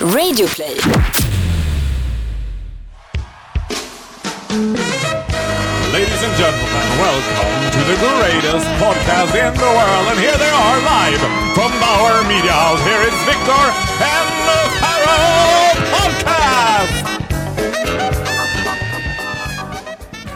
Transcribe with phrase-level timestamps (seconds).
[0.00, 0.78] Radioplay.
[5.92, 10.06] Ladies and gentlemen, welcome to the greatest podcast in the world.
[10.10, 11.20] And here they are live
[11.54, 12.80] from Bauer Media House.
[12.86, 13.64] Here is Victor
[13.98, 17.04] and the Pharaoh Podcast!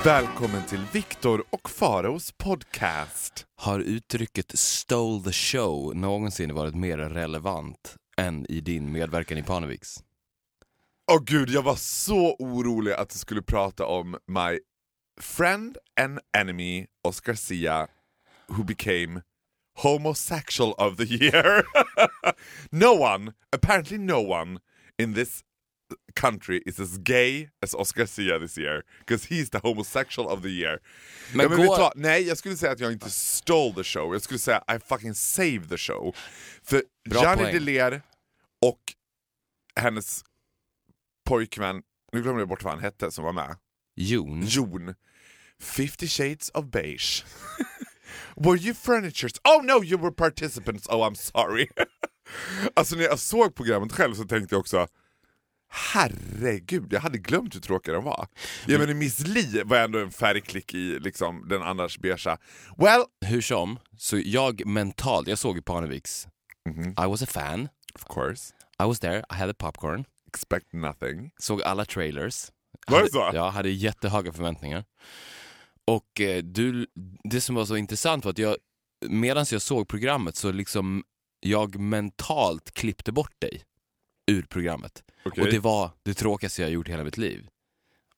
[0.05, 3.47] Välkommen till Viktor och Faraos podcast.
[3.61, 10.05] Har uttrycket “stole the show” någonsin varit mer relevant än i din medverkan i Parneviks?
[11.13, 14.59] Åh gud, jag var så orolig att du skulle prata om my
[15.21, 17.89] friend and enemy Oscar Sia
[18.49, 19.23] who became
[19.75, 21.65] homosexual of the year.
[22.71, 24.59] no one, apparently no one
[24.99, 25.43] in this
[26.15, 30.49] country is as gay as Oscar Sia this year because he's the homosexual of the
[30.49, 30.79] year.
[31.35, 31.93] Men ja, men går- vad?
[31.97, 35.15] Nej, jag skulle säga att jag inte stole the show, jag skulle säga I fucking
[35.15, 36.15] saved the show.
[36.63, 37.53] För Bra Gianni.
[37.53, 38.03] Deler
[38.63, 38.81] och
[39.77, 40.25] hennes
[41.25, 41.83] pojkvän,
[42.13, 43.57] nu glömde jag bort vad han hette som var med,
[43.97, 44.43] Jon?
[44.47, 44.95] Jon.
[45.61, 47.25] 50 shades of beige.
[48.37, 49.33] were you furnitures?
[49.45, 51.69] Oh no, you were participants, oh I'm sorry.
[52.75, 54.89] alltså när jag såg programmet själv så tänkte jag också
[55.75, 58.29] Herregud, jag hade glömt hur tråkig den var.
[58.67, 62.39] Jag menar Miss Li var ändå en färgklick i liksom, den annars beigea.
[62.77, 66.29] Well, Hur som, så jag mentalt, jag såg ju Parneviks.
[67.05, 71.31] I was a fan, of course, I was there, I had a popcorn, expect nothing.
[71.39, 72.53] såg alla trailers.
[72.87, 73.31] Var det så?
[73.35, 74.85] Ja, hade jättehöga förväntningar.
[75.87, 76.87] Och eh, du,
[77.25, 78.57] det som var så intressant var att jag,
[79.09, 81.05] medan jag såg programmet så liksom
[81.41, 83.63] jag mentalt klippte bort dig
[84.27, 85.03] ur programmet.
[85.25, 85.45] Okej.
[85.45, 87.47] Och det var det tråkigaste jag gjort i hela mitt liv.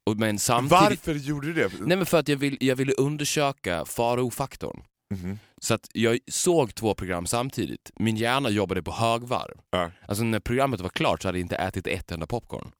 [0.06, 0.80] Och, men samtidigt...
[0.80, 1.70] Varför gjorde du det?
[1.80, 4.83] Nej men för att jag, vill, jag ville undersöka faro-faktorn.
[5.11, 5.38] Mhm.
[5.61, 7.91] Så att jag såg två program samtidigt.
[7.96, 9.55] Min hjärna jobbade på högvarv.
[9.70, 9.91] Ja.
[10.08, 12.70] Alltså när programmet var klart så hade jag inte ätit ett enda popcorn.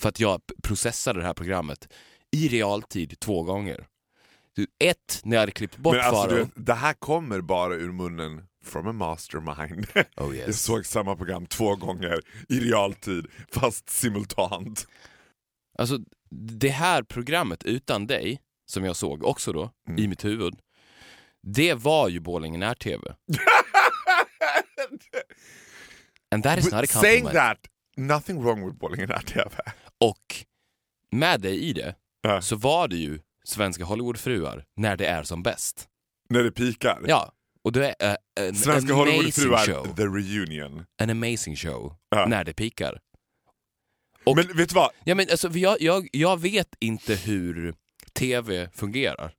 [0.00, 1.88] För att jag processade det här programmet
[2.30, 3.86] i realtid två gånger.
[4.78, 6.34] Ett, när jag hade klippt bort Men alltså, Faro.
[6.34, 9.86] du, vet, det här kommer bara ur munnen from a mastermind.
[10.16, 10.46] Oh, yes.
[10.46, 14.86] Jag såg samma program två gånger i realtid, fast simultant.
[15.78, 15.98] Alltså
[16.30, 18.40] det här programmet utan dig,
[18.70, 20.00] som jag såg också då, Mm.
[20.00, 20.54] i mitt huvud.
[21.42, 23.02] Det var ju Borlänge när-TV.
[26.34, 27.58] And that is not a But saying compliment.
[27.62, 29.50] that, nothing wrong with Borlänge TV.
[30.00, 30.44] Och
[31.12, 32.42] med dig i det Ja.
[32.42, 35.88] så var det ju Svenska Hollywoodfruar när det är som bäst.
[36.28, 37.04] När det pikar.
[37.06, 37.32] Ja,
[37.68, 38.16] och det är uh,
[38.48, 40.84] en Svenska Hollywoodfruar, the reunion.
[40.96, 42.26] En amazing show Ja.
[42.26, 43.00] när det pikar.
[44.24, 44.90] Och- Men vet du vad?
[45.04, 47.74] Ja, men alltså, jag, jag, jag vet inte hur
[48.12, 49.34] TV fungerar.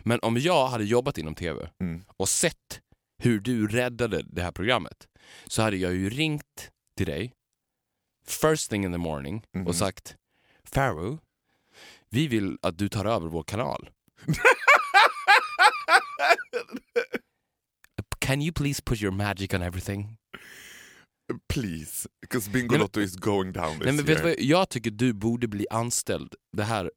[0.00, 2.04] Men om jag hade jobbat inom TV Mm.
[2.16, 2.80] och sett
[3.22, 5.08] hur du räddade det här programmet
[5.46, 7.32] så hade jag ju ringt till dig
[8.26, 9.66] first thing in the morning Mhm.
[9.66, 10.16] och sagt
[10.64, 11.18] Farrow,
[12.10, 13.90] vi vill att du tar över vår kanal.
[18.24, 20.16] Can you please put your magic on everything?
[21.48, 24.22] Please, because Bingolotto is going down this Nej, men vet year.
[24.22, 26.34] vad, jag tycker du borde bli anställd.
[26.56, 26.90] Det här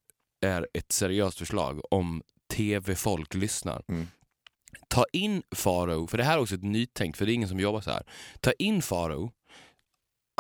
[0.46, 2.24] är ett seriöst förslag om
[2.54, 3.84] tv-folk lyssnar.
[3.88, 4.08] Mm.
[4.88, 7.60] Ta in Faro, för det här är också ett nytänk, för det är ingen som
[7.60, 8.04] jobbar så här.
[8.40, 9.32] Ta in Faro,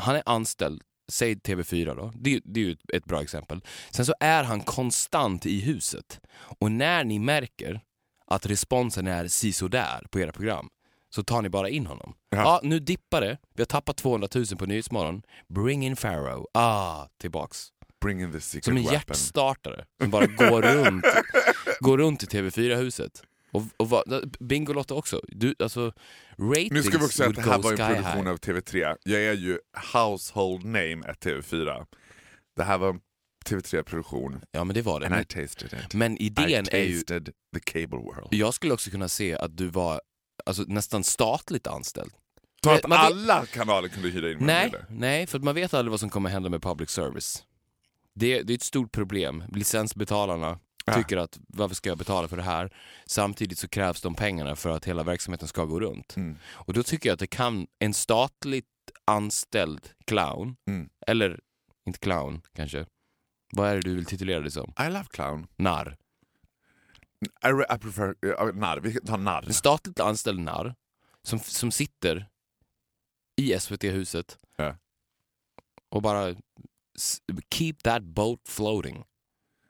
[0.01, 0.81] han är anställd,
[1.11, 3.61] säg TV4 då, det, det är ju ett, ett bra exempel.
[3.91, 6.19] Sen så är han konstant i huset.
[6.33, 7.81] Och när ni märker
[8.27, 10.69] att responsen är sisådär på era program,
[11.17, 12.13] så tar ni bara in honom.
[12.29, 12.37] Ja.
[12.37, 13.37] Ja, nu dippar det.
[13.55, 15.21] Vi har tappat 200 000 på Nyhetsmorgon.
[15.53, 16.45] Bring in Pharaoh.
[16.53, 17.67] Ah, tillbaks.
[18.01, 18.93] Bring in the secret Som en weapon.
[18.93, 21.05] hjärtstartare som bara går runt,
[21.79, 23.23] går runt i TV4-huset.
[23.51, 24.35] Och, och vad-
[24.91, 25.21] också.
[25.27, 25.93] Du, alltså,
[26.39, 28.29] ratings Nu ska vi också säga att det här var en produktion high.
[28.31, 28.95] av TV3.
[29.03, 29.59] Jag är ju
[29.93, 31.85] household name at TV4.
[32.55, 32.99] Det här var en
[33.45, 34.39] TV3-produktion.
[34.51, 35.05] Ja, men det var det.
[35.05, 35.93] And I Men, tasted it.
[35.93, 36.93] men idén I är ju...
[36.97, 38.27] tasted the cable world.
[38.31, 40.01] Jag skulle också kunna se att du var
[40.45, 42.11] alltså, nästan statligt anställd.
[42.63, 44.81] Så att man vet- alla kanaler kunde hyra in Nej, mig.
[44.89, 47.43] nej, för att man vet aldrig vad som kommer hända med public service.
[48.13, 49.43] Det, det är ett stort problem.
[49.51, 50.93] Licensbetalarna Ja.
[50.93, 52.73] tycker att varför ska jag betala för det här?
[53.05, 56.15] Samtidigt så krävs de pengarna för att hela verksamheten ska gå runt.
[56.15, 56.37] Mm.
[56.51, 58.65] Och då tycker jag att det kan, en statligt
[59.05, 60.89] anställd clown, Mm.
[61.07, 61.39] eller
[61.85, 62.85] inte clown kanske,
[63.53, 64.73] vad är det du vill titulera dig som?
[64.79, 65.47] I love clown.
[65.55, 65.97] Narr.
[67.45, 68.15] I, I prefer...
[68.25, 69.43] Uh, narr, vi tar narr.
[69.47, 70.75] En statligt anställd narr
[71.23, 72.29] som, som sitter
[73.41, 74.77] i SVT-huset Ja.
[75.89, 76.35] och bara
[77.53, 79.03] keep that boat floating.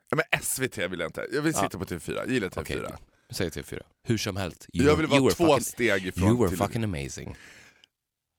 [0.09, 1.27] Ja, men SVT vill jag inte.
[1.31, 2.15] Jag vill sitta på TV4.
[2.15, 2.61] Jag gillar TV4.
[2.61, 2.95] Okej,
[3.29, 3.81] säg TV4.
[4.03, 4.65] Hur som helst.
[4.73, 6.57] You Jag vill vara två fucking, steg ifrån You were till...
[6.57, 7.35] fucking amazing.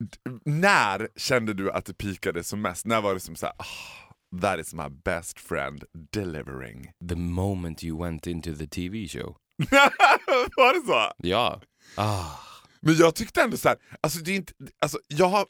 [0.04, 2.86] d- när kände du att det pikade som mest?
[2.86, 4.07] När var det som såhär, oh,
[4.42, 6.92] that is my best friend delivering?
[7.08, 9.36] The moment you went into the TV show.
[10.56, 11.12] var det så?
[11.28, 11.60] Ja.
[11.96, 12.24] Ah.
[12.80, 15.46] Men jag tyckte ändå så här, alltså det är inte, alltså jag har,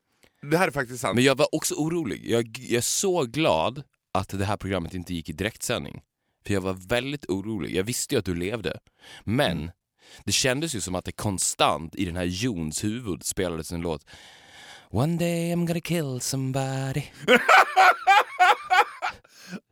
[0.50, 1.14] det här är faktiskt sant.
[1.14, 2.30] Men jag var också orolig.
[2.30, 3.82] Jag, jag är så glad
[4.12, 6.00] att det här programmet inte gick i direktsändning.
[6.46, 7.76] För jag var väldigt orolig.
[7.76, 8.78] Jag visste ju att du levde.
[9.25, 9.70] Men Mm.
[10.25, 14.04] det kändes ju som att det konstant i den här Jons huvud spelades en låt.
[14.90, 17.02] One day I'm gonna kill somebody.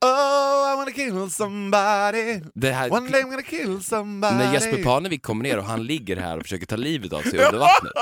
[0.00, 4.34] Oh I wanna kill somebody, Det här, one day I'm gonna kill somebody.
[4.34, 7.44] när Jesper Parnevik kommer ner och han ligger här och försöker ta livet av sig
[7.46, 7.92] under vattnet.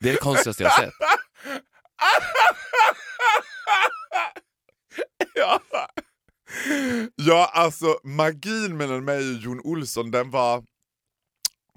[0.00, 0.92] Det är det konstigaste jag sett.
[5.34, 5.60] ja.
[7.14, 10.64] ja, alltså magin mellan mig och Jon Olsson den var...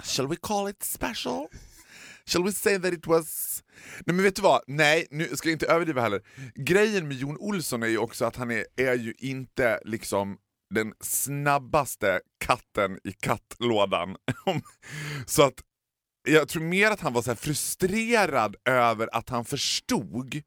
[0.04, 1.48] Shall we call it special?
[2.30, 3.64] Shall we say that it was...
[4.06, 6.22] Nej men vet du vad, nej nu ska jag inte överdriva heller.
[6.56, 10.38] Grejen med Jon Olsson är ju också att han är, är ju inte liksom
[10.74, 14.16] den snabbaste katten i kattlådan.
[15.26, 15.54] så att
[16.28, 20.42] jag tror mer att han var så här frustrerad över att han förstod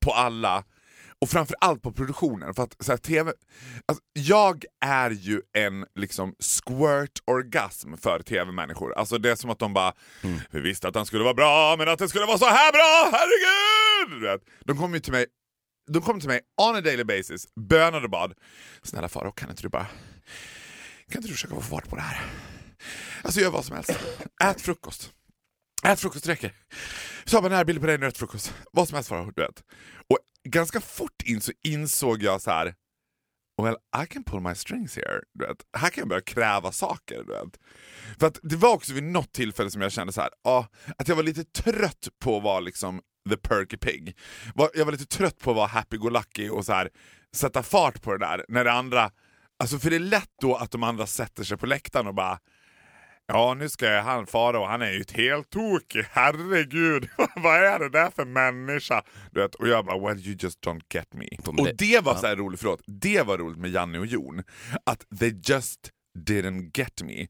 [0.00, 0.64] på alla
[1.20, 2.54] och framförallt på produktionen.
[2.54, 3.32] För att så här, TV,
[3.86, 8.98] alltså, jag är ju en liksom squirt-orgasm för tv-människor.
[8.98, 9.92] Alltså det är som att de bara,
[10.50, 13.18] vi visste att han skulle vara bra men att det skulle vara så här bra,
[13.18, 14.40] herregud!
[14.64, 15.26] De kommer ju till mig
[15.90, 18.34] de kom till mig on a daily basis, bönade och bad.
[18.82, 19.86] Snälla Farao, kan inte du bara...
[21.08, 22.20] Kan inte du försöka få fart på det här?
[23.22, 23.98] Alltså gör vad som helst.
[24.44, 25.12] Ät frukost.
[25.86, 26.52] Ät frukost, det räcker.
[27.24, 28.54] Så bara närbilder på dig när du äter frukost.
[28.72, 29.62] Vad som helst bara du vet.
[30.10, 30.18] Och
[30.48, 32.74] ganska fort in så insåg jag så här.
[33.62, 35.20] Well, I can pull my strings here.
[35.34, 35.56] Du vet.
[35.78, 37.24] Här kan jag börja kräva saker.
[37.24, 37.58] Du vet.
[38.18, 40.64] För att det var också vid något tillfälle som jag kände så här, ah,
[40.98, 43.00] att jag var lite trött på att vara liksom
[43.30, 44.16] the perky pig.
[44.74, 46.90] Jag var lite trött på att vara happy-go-lucky och så här,
[47.34, 48.44] sätta fart på det där.
[48.48, 49.10] När det andra,
[49.58, 52.38] alltså för det är lätt då att de andra sätter sig på läktaren och bara
[53.28, 56.04] Ja, nu ska jag han fara och han är ju ett helt tokig.
[56.10, 59.02] Herregud, vad är det där för människa?
[59.30, 61.28] Du vet, och jag bara, well you just don't get me.
[61.46, 64.42] Och det- var så roligt, förlåt, det var roligt med Janne och Jon.
[64.86, 67.26] Att they just didn't get me.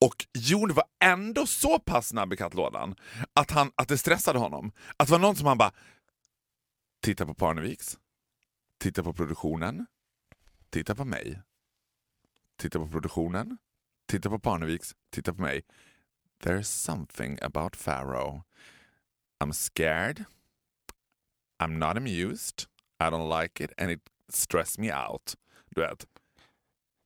[0.00, 2.94] Och Jon var ändå så pass snabb i kattlådan
[3.34, 4.72] att, han, att det stressade honom.
[4.96, 5.72] Att det var någon som han bara,
[7.02, 7.98] titta på Parneviks,
[8.80, 9.86] titta på produktionen,
[10.70, 11.40] titta på mig,
[12.60, 13.58] titta på produktionen,
[14.12, 15.62] titta på Parneviks, titta på mig.
[16.44, 18.42] There's something about Pharaoh.
[19.44, 20.24] I'm scared,
[21.62, 22.66] I'm not amused,
[23.00, 25.34] I don't like it and it stress me out.
[25.70, 26.06] Du vet.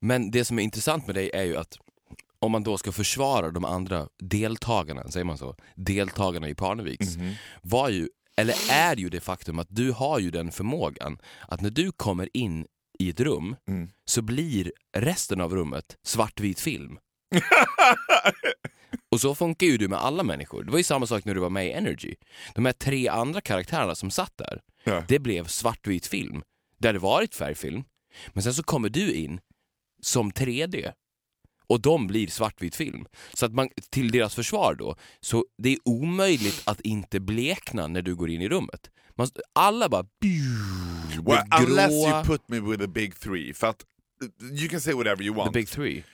[0.01, 1.79] Men det som är intressant med dig är ju att
[2.39, 7.17] om man då ska försvara de andra deltagarna, säger man så, deltagarna i Parneviks,
[7.63, 11.19] var ju, eller är ju det faktum att du har ju den förmågan
[11.49, 12.67] att när du kommer in
[12.99, 13.89] i ett rum Mm.
[14.05, 16.99] så blir resten av rummet svartvit film.
[19.11, 20.65] Och så funkar ju du med alla människor.
[20.65, 22.15] Det var ju samma sak när du var med i Energy.
[22.55, 25.05] De här tre andra karaktärerna som satt där, Ja.
[25.09, 26.43] det blev svartvit film.
[26.79, 27.85] Det hade varit färgfilm,
[28.33, 29.41] men sen så kommer du in
[30.03, 30.93] som 3D
[31.67, 33.07] och de blir svartvit film.
[33.35, 38.03] Så att man, till deras försvar då, så det är omöjligt att inte blekna när
[38.03, 38.91] du går in i rummet.
[39.19, 40.07] Man, alla bara...
[41.25, 43.53] Well, unless you put me with the big three.
[43.55, 43.85] För att,
[44.53, 45.53] you can say whatever you The want.
[45.53, 46.05] big three.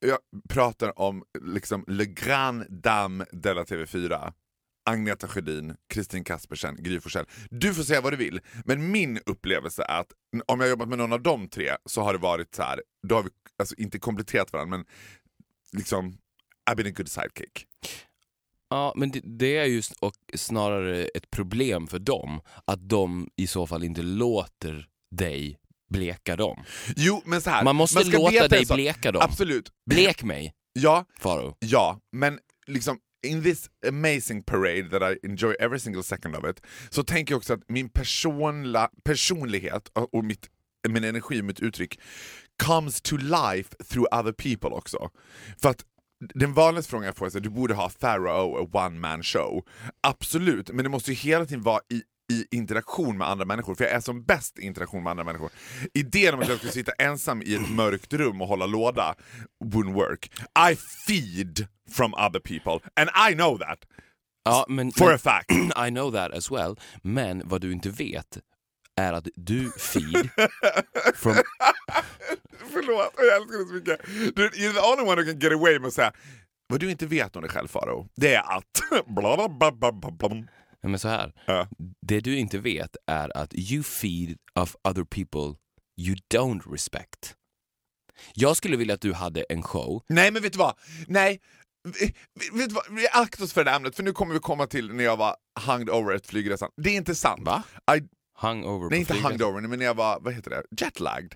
[0.00, 4.32] Jag pratar om liksom Le Grand Dame de la TV4.
[4.84, 7.26] Agneta Sjödin, Kristin Kaspersen, Gry Forssell.
[7.50, 10.12] Du får säga vad du vill, men min upplevelse är att
[10.46, 12.82] om jag har jobbat med någon av de tre så har det varit så här.
[13.08, 14.86] då har vi alltså inte kompletterat varandra men
[15.72, 16.18] liksom
[16.70, 17.66] I've been a good sidekick.
[18.72, 19.82] Ja, men det, det är ju
[20.34, 25.58] snarare ett problem för dem att de i så fall inte låter dig
[25.90, 26.64] bleka dem.
[26.96, 27.64] Jo men så här.
[27.64, 29.22] Man måste ska låta dig bleka dem.
[29.22, 29.72] Absolut.
[29.90, 31.56] Blek mig, Ja, Faro.
[31.58, 36.60] Ja, men liksom in this amazing parade that I enjoy every single second of it
[36.90, 40.48] så tänker jag också att min personla, personlighet och och mitt,
[40.88, 42.00] min energi och mitt uttryck
[42.62, 45.10] comes to life through other people också.
[45.62, 45.84] För att
[46.34, 49.64] den vanligaste frågan jag får är att du borde ha Pharaoh, a one man show.
[50.00, 52.02] Absolut, men det måste ju hela tiden vara i
[52.32, 55.50] i interaktion med andra människor, för jag är som bäst i interaktion med andra människor.
[55.94, 59.14] Idén om att jag skulle sitta ensam i ett mörkt rum och hålla låda
[59.64, 60.30] wouldn't work.
[60.72, 60.76] I
[61.06, 63.78] feed from other people, and I know that
[64.44, 65.50] Ja, men, for men a fact.
[65.86, 66.76] I know that as well.
[67.02, 68.38] Men vad du inte vet
[68.96, 70.30] är att du feed
[71.14, 71.34] from...
[72.72, 74.00] Förlåt, jag älskar det så mycket.
[74.36, 76.12] Du, you're the only one who can get away med att säga
[76.68, 78.80] vad du inte vet om dig själv Faro, det är att...
[79.06, 80.28] bla, bla, bla, bla,
[80.82, 81.32] men så här.
[81.46, 81.68] Ja.
[82.06, 85.58] Det du inte vet är att you feed of other people
[86.00, 87.34] you don't respect.
[88.34, 90.02] Jag skulle vilja att du hade en show.
[90.08, 90.74] Nej men vet du vad?
[91.06, 91.40] Nej,
[92.00, 92.12] vi-
[92.58, 92.84] vet du vad?
[92.90, 95.36] Vi aktar oss för det ämnet för nu kommer vi komma till när jag var
[95.66, 96.70] hunged over ett flygresan.
[96.76, 97.42] Det är inte sant.
[97.46, 97.62] Va?
[97.96, 98.00] I,
[98.42, 99.46] Hungover nej inte på hunged flyget.
[99.46, 101.34] over, men när jag var, vad heter det, jetlagged.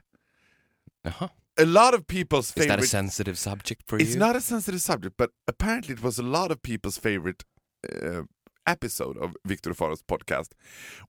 [1.03, 1.29] Jaha.
[1.61, 2.87] A lot of people's Is that a favorite...
[2.89, 4.19] sensitive subject for It's you?
[4.19, 7.45] not a sensitive subject, but apparently it was a lot of people's favorite
[7.93, 8.23] uh,
[8.67, 10.49] episode of Victor Faros podcast.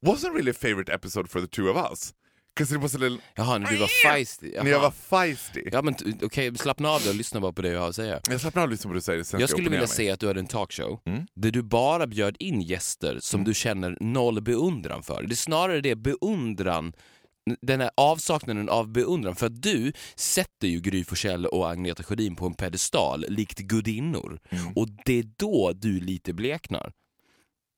[0.01, 2.13] Wasn't really a favorite episode for the two of us.
[2.57, 3.17] Because it was a little...
[3.35, 4.51] Jaha, när du var feisty.
[4.55, 4.63] Jaha.
[4.63, 5.63] När jag var feisty.
[5.71, 8.21] Ja men okej, slappna av dig och lyssna bara på det jag har att säga.
[8.29, 9.87] Jag slappnar av lite som du säger, sen Jag skulle vilja mig.
[9.87, 11.27] se att du hade en talkshow Mm.
[11.35, 15.23] där du bara bjöd in gäster som du känner noll beundran för.
[15.23, 16.93] Det är snarare det beundran,
[17.61, 19.35] den här avsaknaden av beundran.
[19.35, 24.39] För att du sätter ju Gry Forssell och Agneta Sjödin på en pedestal likt gudinnor.
[24.49, 24.73] Mm.
[24.75, 26.91] Och det är då du lite bleknar.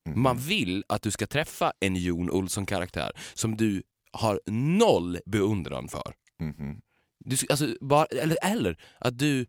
[0.07, 0.21] Mm.
[0.21, 6.13] Man vill att du ska träffa en Jon Olsson-karaktär som du har noll beundran för.
[6.39, 6.82] Mhm.
[7.25, 9.46] Du, alltså, bara, eller, eller att du,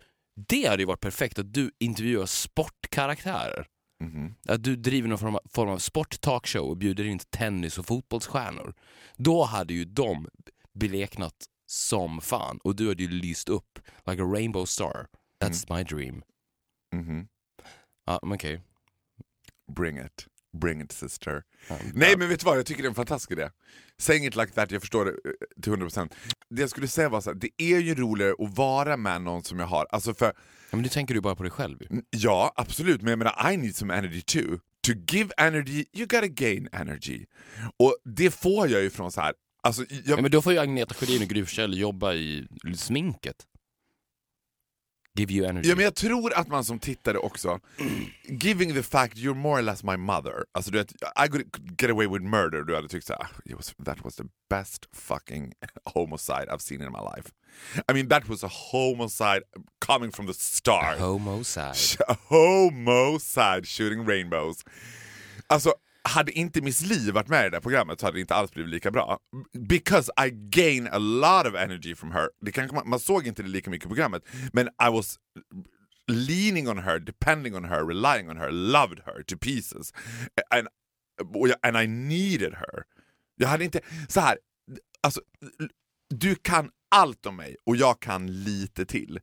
[0.49, 3.67] det hade ju varit perfekt att du intervjuar sportkaraktärer.
[4.00, 4.35] Mhm.
[4.49, 8.75] Att du driver någon form av, form av sporttalkshow och bjuder in tennis och fotbollsstjärnor.
[9.17, 10.29] Då hade ju de
[10.75, 11.35] bleknat
[11.67, 15.07] som fan och du hade ju lyst upp like a rainbow star.
[15.43, 16.23] That's my dream.
[16.95, 17.29] Mhm.
[18.07, 18.61] Ja, men okej.
[19.76, 20.26] Bring it.
[20.52, 21.42] Bring it sister.
[21.69, 23.50] Ja, Nej men vet du vad, jag tycker det är en fantastisk idé.
[23.99, 26.12] Saying it like that, jag förstår det eh, till 100%.
[26.50, 29.45] Det jag skulle säga var så här, det är ju roligare att vara med någon
[29.45, 32.02] som jag har, alltså för, Ja, men nu tänker du bara på dig själv ju.
[32.11, 34.59] ja absolut, men jag menar I need some energy too.
[34.87, 37.26] To give energy, you gotta gain energy.
[37.78, 39.35] Och det får jag ju från så här.
[39.62, 41.45] Alltså, jag, Ja, men då får ju Agneta Sjödin och Gry
[41.78, 43.37] jobba i sminket.
[45.17, 45.69] Give you energy.
[45.69, 47.61] Ja, men jag tror att man som tittare också,
[48.29, 50.93] giving the fact you're more or less my mother, alltså du vet,
[51.25, 51.45] I could
[51.81, 54.87] get away with murder, du hade tyckt såhär, "Ah, it was, that was the best
[54.93, 55.52] fucking
[55.95, 57.31] homicide I've seen in my life.
[57.88, 59.43] I mean that was a homicide
[59.87, 60.99] coming from the start.
[60.99, 61.76] Homicide.
[62.09, 64.57] A homicide shooting rainbows.
[65.47, 68.35] Alltså, hade inte Miss Li varit med i det där programmet så hade det inte
[68.35, 69.19] alls blivit lika bra.
[69.52, 72.28] Because I gain a lot of energy from her.
[72.40, 75.19] Det kan, man, man såg inte det lika mycket i programmet, men I was
[76.07, 79.92] leaning on her, depending on her, relying on her, loved her to pieces.
[80.50, 80.69] And,
[81.62, 82.85] and I needed her.
[83.37, 83.80] Jag hade inte...
[84.09, 84.38] Så här,
[85.00, 85.21] alltså,
[86.09, 89.19] du kan allt om mig och jag kan lite till.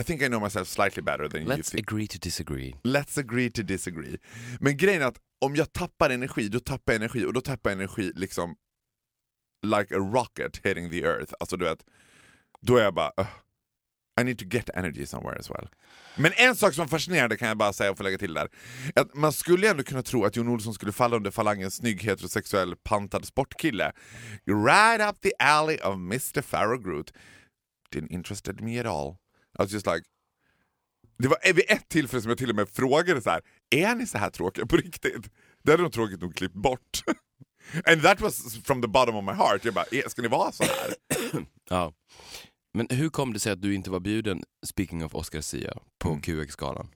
[0.00, 1.90] I think I know myself slightly better than you Let's think.
[1.90, 2.74] agree to disagree.
[2.84, 4.16] Let's agree to disagree.
[4.60, 7.70] Men grejen är att om jag tappar energi, då tappar jag energi och då tappar
[7.70, 8.56] jag energi liksom
[9.66, 11.32] like a rocket hitting the earth.
[11.40, 11.84] Alltså du vet,
[12.60, 13.26] då är jag bara "Ugh,
[14.20, 15.68] I need to get energy somewhere as well.
[16.16, 18.48] Men en sak som är fascinerande kan jag bara säga och få lägga till där.
[18.94, 22.76] Att man skulle ändå kunna tro att Jon Olsson skulle falla under falangen snygg heterosexuell
[22.76, 23.92] pantad sportkille.
[24.46, 26.42] Right up the alley of Mr.
[26.42, 27.12] Farrow Groot.
[27.94, 29.16] Didn't interested me at all.
[29.58, 30.02] I was just like
[31.18, 34.06] det var vid ett tillfälle som jag till och med frågade så här: är ni
[34.06, 35.30] så här tråkiga på riktigt?
[35.62, 37.02] Det hade de tråkigt nog klippt bort.
[37.86, 39.64] And that was from the bottom of my heart.
[39.64, 40.94] Jag bara, "Eh, ska ni vara så här?
[41.70, 41.92] Ja.
[42.74, 46.08] Men hur kom det sig att du inte var bjuden, speaking of Oscar Sia, på
[46.08, 46.20] Mm.
[46.22, 46.88] QX-galan?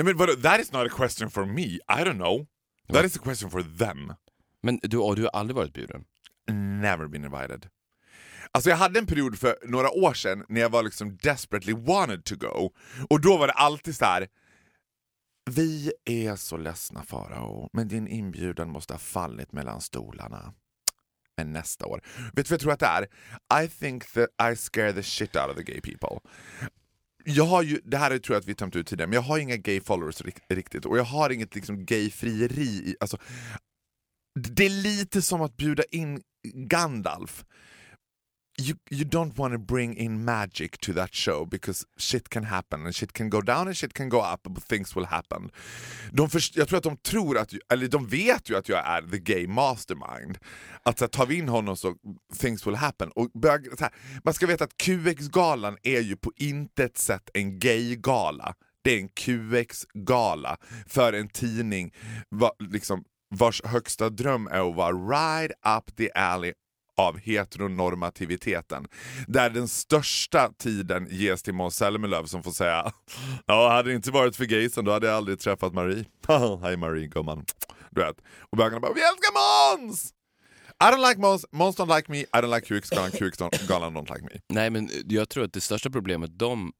[0.00, 1.62] I mean, but that is not a question for me.
[1.62, 2.46] I don't know.
[2.92, 4.12] That is a question for them.
[4.62, 6.04] Men du, och du har aldrig varit bjuden?
[6.80, 7.66] Never been invited.
[8.54, 12.24] Alltså jag hade en period för några år sedan när jag var liksom desperately wanted
[12.24, 12.70] to go.
[13.10, 14.28] Och då var det alltid så här.
[15.50, 20.54] Vi är så ledsna Farao, men din inbjudan måste ha fallit mellan stolarna.
[21.36, 22.00] Men nästa år.
[22.32, 23.64] Vet du vad jag tror att det är?
[23.64, 26.30] I think that I scare the shit out of the gay people.
[27.24, 29.38] Jag har ju, det här tror jag att vi tömt ut tidigare, men jag har
[29.38, 32.96] inga gay followers riktigt och jag har inget liksom gay-frieri.
[33.00, 33.18] Alltså,
[34.40, 37.44] det är lite som att bjuda in Gandalf.
[38.56, 42.86] You, you don't want to bring in magic to that show because shit can happen
[42.86, 45.50] and shit can go down and shit can go up but things will happen.
[46.12, 49.02] De först, jag tror att de tror att, eller de vet ju att jag är
[49.02, 50.38] the gay mastermind.
[50.82, 51.94] Att så här, tar vi in honom så
[52.38, 53.10] things will happen.
[53.10, 53.94] Och börjar, så här,
[54.24, 58.54] man ska veta att QX-galan är ju på intet sätt en gay-gala.
[58.82, 60.56] Det är en QX-gala
[60.86, 61.94] för en tidning
[62.30, 66.52] va, liksom, vars högsta dröm är att vara right up the alley
[66.96, 68.86] av heteronormativiteten.
[69.26, 72.92] Där den största tiden ges till Måns Zelmerlöw som får säga
[73.46, 76.04] Ja, hade det inte varit för gaysen då hade jag aldrig träffat Marie.
[76.62, 77.44] Hej Marie gumman.
[77.90, 78.16] Du vet.
[78.50, 79.32] Och bögarna bara Vi älskar
[79.78, 80.10] Måns!
[80.82, 84.24] I don't like Måns, Måns don't like me, I don't like QX-galan, QX-galan don't like
[84.24, 84.40] me.
[84.48, 86.72] Nej, men jag tror att det största problemet de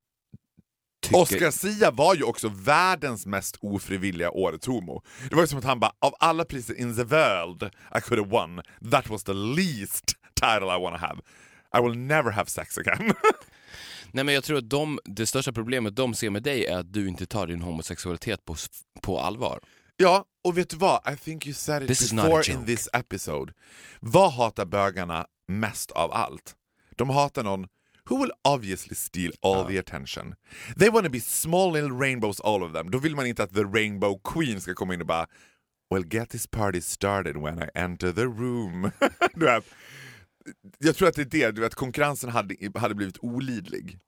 [1.04, 1.20] tycker...
[1.20, 5.02] Oscar Sia var ju också världens mest ofrivilliga årets homo.
[5.28, 7.62] Det var ju som att han bara, av alla priser in the world
[7.96, 11.20] I could have won, that was the least title I wanna have.
[11.78, 13.12] I will never have sex again.
[14.12, 16.92] Nej men jag tror att de, det största problemet de ser med dig är att
[16.92, 18.56] du inte tar din homosexualitet på,
[19.02, 19.60] på allvar.
[19.96, 21.12] ja, och vet du vad?
[21.12, 23.52] I think you said it This before in this episode.
[24.00, 26.54] Vad hatar bögarna mest av allt?
[26.96, 27.66] De hatar någon
[28.10, 30.34] who will obviously steal all the attention.
[30.76, 32.90] They wanna be small little rainbows all of them.
[32.90, 35.26] Då vill man inte att the rainbow queen ska komma in och bara
[35.90, 38.90] Well get this party started when I enter the room.
[39.34, 39.64] du vet,
[40.78, 43.98] jag tror att det är det, du vet, konkurrensen hade, hade blivit olidlig.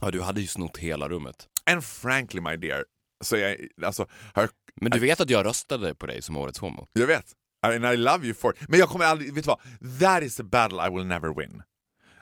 [0.00, 1.48] Ja, du hade ju snott hela rummet.
[1.70, 2.84] And frankly my dear,
[3.24, 4.48] så jag, alltså, har,
[4.80, 6.86] Men du vet att jag röstade på dig som årets homo?
[6.92, 8.68] jag vet, and I love you for it.
[8.68, 9.60] Men jag kommer aldrig, vet du vad?
[10.00, 11.62] That is a battle I will never win.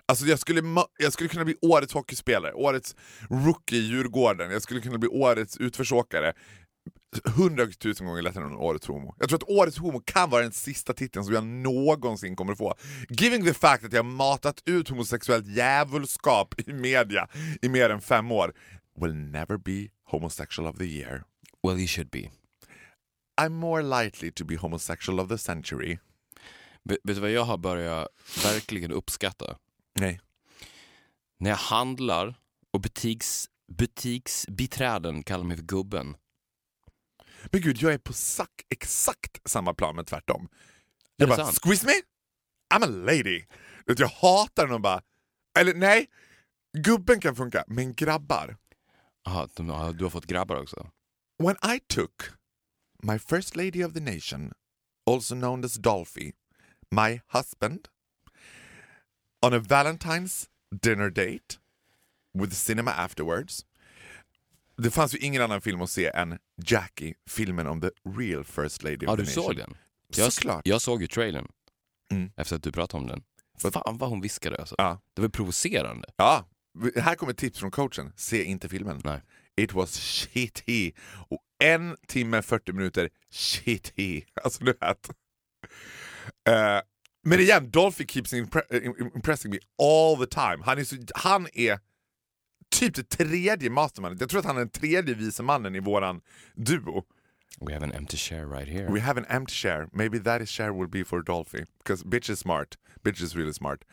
[0.08, 0.62] Alltså jag skulle,
[0.98, 2.96] jag skulle kunna bli årets hockeyspelare, årets
[3.30, 6.32] rookie i Djurgården, jag skulle kunna bli årets utförsåkare.
[7.24, 9.14] Hundratusen gånger lättare än årets homo.
[9.18, 12.74] Jag tror att årets homo kan vara den sista titeln som jag någonsin kommer få.
[13.08, 17.28] Giving the fact att jag matat ut homosexuellt djävulskap i media
[17.62, 18.52] i mer än fem år
[19.00, 21.24] will never be homosexual of the year.
[21.62, 22.30] Well you should be.
[23.40, 25.98] I'm more likely to be homosexual of the century.
[26.84, 28.08] Vet du vad jag har börjat
[28.44, 29.56] verkligen uppskatta?
[30.00, 30.20] Nej.
[31.38, 32.34] När jag handlar
[32.70, 36.16] och butiks, butiksbiträden kallar mig för gubben.
[37.52, 40.48] Men gud, jag är på sak, exakt samma plan men tvärtom.
[41.16, 41.58] Jag bara, sant?
[41.62, 41.92] squeeze me?
[42.74, 43.44] I'm a lady.
[43.86, 45.02] Jag hatar när de bara,
[45.58, 46.06] eller nej,
[46.78, 48.56] gubben kan funka, men grabbar.
[49.26, 50.90] Aha, de, ja, du har fått grabbar också?
[51.38, 52.30] When I took
[53.02, 54.52] my first lady of the nation,
[55.10, 56.32] also known as Dolphy,
[56.90, 57.88] my husband,
[59.46, 60.46] on a Valentine's
[60.82, 61.58] dinner date
[62.38, 63.66] with cinema afterwards.
[64.78, 68.82] Det fanns ju ingen annan film att se än Jackie, filmen om the real first
[68.82, 69.44] lady Ja, of the du nation.
[69.44, 69.76] såg den?
[70.16, 70.66] Jag, Såklart.
[70.66, 71.48] jag såg ju trailern.
[72.10, 72.30] Mm.
[72.36, 73.22] Efter att du pratade om den.
[73.72, 74.74] Fan vad hon viskade alltså.
[74.78, 75.00] Ja.
[75.14, 76.08] Det var provocerande.
[76.16, 76.48] Ja,
[76.96, 78.12] här kommer tips från coachen.
[78.16, 79.00] Se inte filmen.
[79.04, 79.20] Nej.
[79.56, 80.92] It was shitty.
[81.28, 84.22] Och en timme 40 minuter shitty.
[84.44, 85.10] Alltså du vet.
[86.48, 86.80] Eh,
[87.26, 90.62] men igen, Dolphy keeps impre- im- impressing me all the time.
[90.64, 91.80] Han är, så, han är
[92.70, 94.18] typ det tredje mastermannen.
[94.20, 96.20] Jag tror att han är den tredje vise mannen i våran
[96.54, 97.04] duo.
[97.60, 98.92] We have an empty chair right here.
[98.92, 99.88] We have an empty chair.
[99.92, 101.64] Maybe that is chair will be for Dolphy.
[101.78, 102.76] Because bitch is smart.
[103.04, 103.84] Bitch is really smart.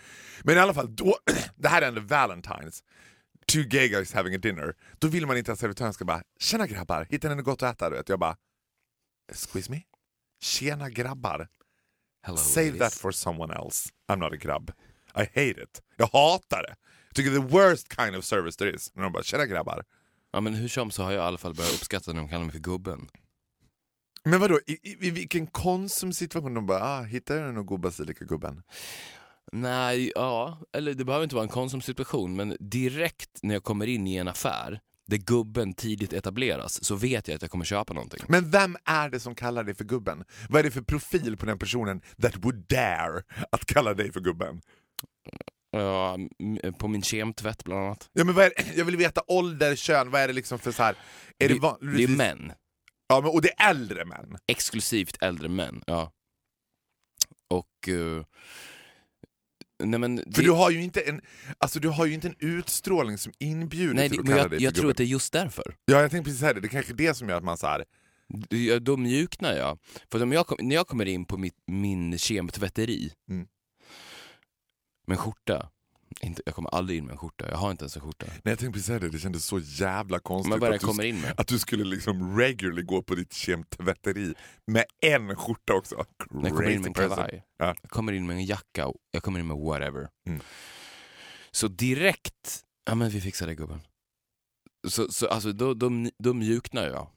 [0.43, 1.17] Men i alla fall, då,
[1.56, 2.84] det här är ändå Valentine's.
[3.48, 4.76] Two gay guys having a dinner.
[5.00, 7.76] Då vill man inte att servitören ska bara “Tjena grabbar, hittar ni något gott att
[7.76, 8.10] äta?” du vet.
[8.10, 8.36] Jag bara
[9.34, 9.82] “Squeeze me?
[10.41, 11.48] Tjena grabbar?
[12.25, 12.79] Hello, Save ladies.
[12.79, 13.89] that for someone else.
[14.07, 14.71] I'm not a grabb.
[15.15, 15.81] I hate it.
[15.97, 16.75] Jag hatar det.
[17.07, 18.91] Jag tycker the worst kind of service there is.
[18.95, 19.83] När de bara “Tjena grabbar”.
[20.31, 22.43] Ja men hur som så har jag i alla fall börjat uppskatta när de kallar
[22.43, 23.09] mig för gubben.
[24.23, 28.63] Men vadå, i, i, i vilken konsumsituation de bara ah, “Hittar du någon god basilika-gubben?”
[29.51, 34.07] Nej, ja, eller det behöver inte vara en konsumsituation men direkt när jag kommer in
[34.07, 38.21] i en affär där gubben tidigt etableras så vet jag att jag kommer köpa någonting.
[38.27, 40.23] Men vem är det som kallar dig för gubben?
[40.49, 44.19] Vad är det för profil på den personen that would dare att kalla dig för
[44.19, 44.61] gubben?
[45.71, 46.17] Ja,
[46.77, 48.09] på min kemtvätt bland annat.
[48.13, 48.51] Ja, men är?
[48.77, 50.95] Jag vill veta ålder, kön, vad är det liksom för så här?
[51.39, 52.53] Är det, det, det är män.
[53.07, 54.37] Ja, men, och det är äldre män.
[54.47, 56.11] Exklusivt äldre män, ja.
[57.49, 57.89] Och...
[57.89, 58.23] eh,
[59.83, 60.17] nej men...
[60.17, 61.21] För det- du har ju inte en,
[61.57, 64.41] alltså du har ju inte en utstrålning som inbjuder nej, till det, att men kalla
[64.43, 65.75] jag, dig för jag tror att det är just därför.
[65.86, 66.59] Ja, jag tänkte precis säga det.
[66.59, 67.86] Det är kanske är det som gör att man så här.
[68.49, 69.79] Ja, Då mjuknar jag.
[70.12, 73.47] För om jag kom, när jag kommer in på mitt, min kemtvätteri Mm.
[75.07, 75.69] med en skjorta,
[76.21, 78.26] inte, jag kommer aldrig in med en skjorta, jag har inte ens en skjorta.
[78.26, 79.10] Nej, jag tänkte precis säga det.
[79.10, 83.34] Det kändes så jävla konstigt att, du, att du skulle liksom regularly gå på ditt
[83.34, 84.34] kemtvätteri
[84.67, 86.06] med en skjorta också.
[86.32, 87.76] När jag kommer in med en Crazy kavaj, Ja.
[87.82, 90.10] jag kommer in med en jacka, och jag kommer in med whatever.
[90.28, 90.41] Mm.
[91.52, 93.82] Så direkt, ja men vi fixar det gubben.
[94.88, 97.08] Så, så alltså då, då, då mjuknar jag.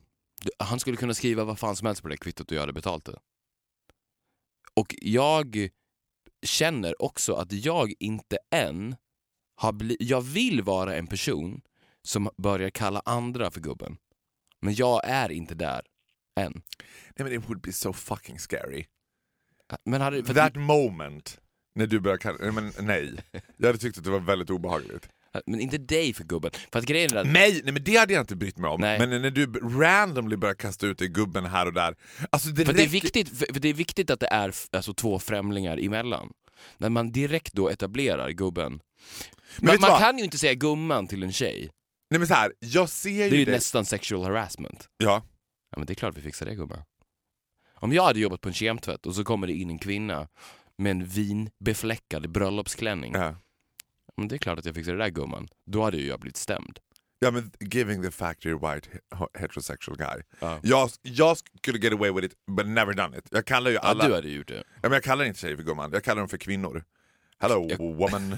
[0.58, 3.04] Han skulle kunna skriva vad fan som helst på det kvittot och jag hade betalt
[3.04, 3.18] det.
[4.74, 5.68] Och jag
[6.46, 8.96] känner också att jag inte än
[9.56, 11.60] har blivit, jag vill vara en person
[12.02, 13.96] som börjar kalla andra för gubben.
[14.60, 15.82] Men jag är inte där
[16.40, 16.62] än.
[17.16, 18.86] Nej men it would be so fucking scary.
[19.84, 21.40] Men hade, för That moment,
[21.74, 23.16] när du börjar kalla, nej, men nej.
[23.56, 25.08] Jag hade tyckt att det var väldigt obehagligt.
[25.46, 26.50] Men inte dig för gubben.
[26.72, 28.80] För att grejen är att, Nej, nej men det hade jag inte brytt mig om.
[28.80, 28.98] Nej.
[28.98, 29.46] Men när du
[29.78, 31.96] randomly börjar kasta ut dig gubben här och där.
[32.30, 35.18] Alltså det för det, är viktigt, för det är viktigt att det är alltså, två
[35.18, 36.30] främlingar emellan.
[36.78, 38.80] När man direkt då etablerar gubben.
[39.58, 41.70] Men Man, man kan ju inte säga gumman till en tjej.
[42.10, 44.88] Nej men så här, jag ser ju Det är ju det- nästan sexual harassment.
[44.98, 45.22] Ja.
[45.70, 46.82] Ja men det är klart vi fixar det gumman.
[47.74, 50.28] Om jag hade jobbat på en kemtvätt och så kommer det in en kvinna
[50.78, 53.12] med en vinbefläckad bröllopsklänning.
[53.14, 53.34] ja.
[54.16, 55.48] Men det är klart att jag fixar det där gumman.
[55.66, 56.78] Då hade ju jag blivit stämd.
[57.18, 60.22] Ja men giving the factory white he- heterosexual guy.
[60.40, 60.60] Ja.
[60.62, 63.28] Jag, jag skulle get away with it but never done it.
[63.30, 64.04] Jag kallar ju alla...
[64.04, 64.54] Ja, du hade gjort det.
[64.56, 66.84] Ja, men jag kallar inte tjejer för gumman, jag kallar dem för kvinnor.
[67.38, 68.36] Hello Jag- woman.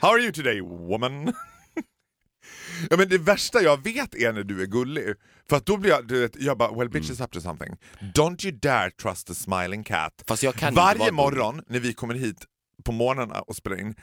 [0.00, 1.32] How are you today woman?
[2.90, 5.14] ja, men det värsta jag vet är när du är gullig.
[5.48, 7.76] För att då blir jag, du vet, jag bara well bitch is up to something.
[8.14, 10.24] Don't you dare trust the smiling cat.
[10.72, 12.44] Varje morgon när vi kommer hit
[12.84, 13.94] på morgnarna och spelar in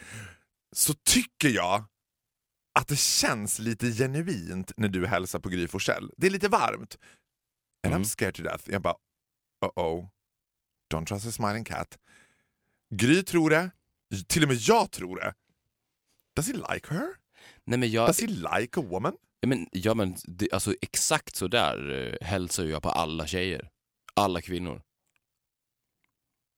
[0.76, 1.86] så tycker jag
[2.80, 6.12] att det känns lite genuint när du hälsar på Gry Forssell.
[6.18, 6.98] Det är lite varmt.
[7.88, 8.02] And Mm.
[8.02, 8.72] I'm scared to death.
[8.72, 8.96] Jag bara,
[9.66, 10.08] uh-oh.
[10.94, 11.98] Don't trust a smiling cat.
[12.96, 13.72] Gry tror det.
[14.28, 15.34] Till och med jag tror det.
[16.36, 17.08] Does he like her?
[17.66, 19.18] Nej men jag, Does he like a woman?
[19.40, 23.70] ja, men, ja, men det, alltså exakt så där eh, hälsar jag på alla tjejer.
[24.14, 24.82] Alla kvinnor.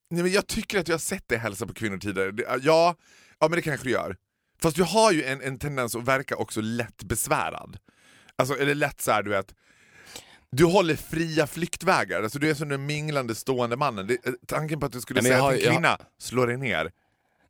[0.09, 2.31] Nej, men jag tycker att jag har sett dig hälsa på kvinnor tidigare.
[2.31, 2.95] Det, ja,
[3.43, 4.15] ja, men det kanske du gör.
[4.61, 7.77] Fast du har ju en, en tendens att verka också lätt besvärad.
[8.35, 9.53] Alltså, eller lätt så här, du vet.
[10.51, 14.07] Du håller fria flyktvägar, alltså, du är som den minglande stående mannen.
[14.07, 15.97] Det, eh, tanken på att du skulle Nej, säga jag till en har- jag kvinna,
[16.19, 16.91] slå dig ner.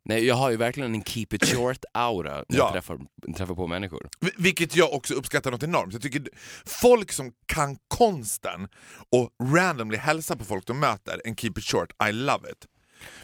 [0.06, 2.64] Nej, jag har ju verkligen en keep it short-aura när Ja.
[2.64, 2.98] jag träffar,
[3.36, 4.08] träffar på människor.
[4.20, 5.92] Vi- Vilket jag också uppskattar något enormt.
[5.92, 6.22] Jag tycker
[6.66, 8.68] folk som kan konsten
[9.12, 12.66] och randomly hälsa på folk de möter and keep it short, I love it.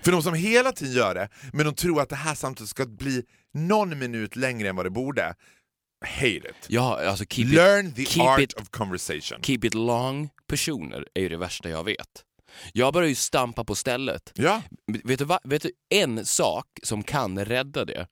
[0.03, 2.87] För de som hela tiden gör det, men de tror att det här samtalet ska
[2.87, 3.23] bli
[3.55, 5.35] någon minut längre än vad det borde,
[6.07, 6.55] hate it.
[6.69, 9.43] Ja, alltså keep it, Learn the keep art it- of conversation.
[9.43, 12.25] keep it long personer är ju det värsta jag vet.
[12.73, 14.33] Jag börjar ju stampa på stället.
[14.35, 14.63] Ja,
[15.05, 18.07] Vet du, vet du en sak som kan rädda det,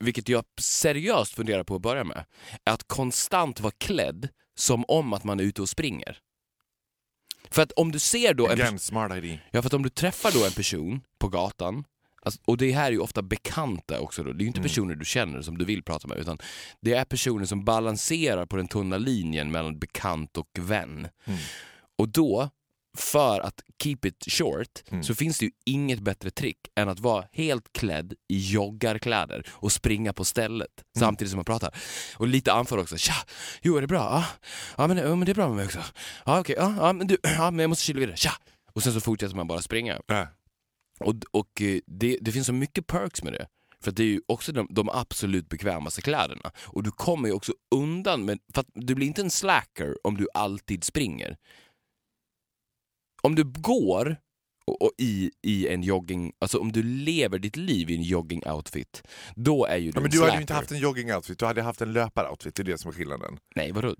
[0.00, 2.24] vilket jag seriöst funderar på att börja med,
[2.64, 6.18] är att konstant vara klädd som om att man är ute och springer.
[7.52, 9.38] För att om du ser då en again, smart idea.
[9.50, 11.84] Ja, för att om du träffar då en person på gatan,
[12.22, 14.32] alltså, och det här är ju ofta bekanta också, då.
[14.32, 16.38] det är ju inte personer du känner som du vill prata med, utan
[16.80, 21.08] det är personer som balanserar på den tunna linjen mellan bekant och vän.
[21.98, 22.50] Och då,
[22.98, 27.24] för att keep it short, så finns det ju inget bättre trick än att vara
[27.32, 31.74] helt klädd i joggarkläder och springa på stället samtidigt som man pratar.
[32.16, 32.96] Och lite anför också.
[32.96, 33.14] Tja,
[33.62, 33.98] jo är det bra?
[33.98, 34.24] Ja,
[34.76, 35.80] ja, men, ja men det är bra med mig också.
[36.24, 38.16] Ja okej, ja, ja, men du, ja men jag måste kila vidare.
[38.16, 38.32] Tja!
[38.72, 39.92] Och sen så fortsätter man bara springa.
[39.92, 40.26] Äh.
[41.00, 43.46] Och, och eh, det, det finns så mycket perks med det.
[43.80, 46.50] För det är ju också de, de absolut bekvämaste kläderna.
[46.62, 50.28] Och du kommer ju också undan med, för du blir inte en slacker om du
[50.34, 51.36] alltid springer.
[53.22, 54.16] Om du går
[54.66, 59.02] och, och i, i en jogging, alltså om du lever ditt liv i en jogging-outfit,
[59.36, 60.30] då är ju du Ja, men en du slacker.
[60.30, 62.88] hade ju inte haft en jogging-outfit, du hade haft en löpar-outfit, det är det som
[62.90, 63.38] är skillnaden.
[63.56, 63.94] Nej, vadå?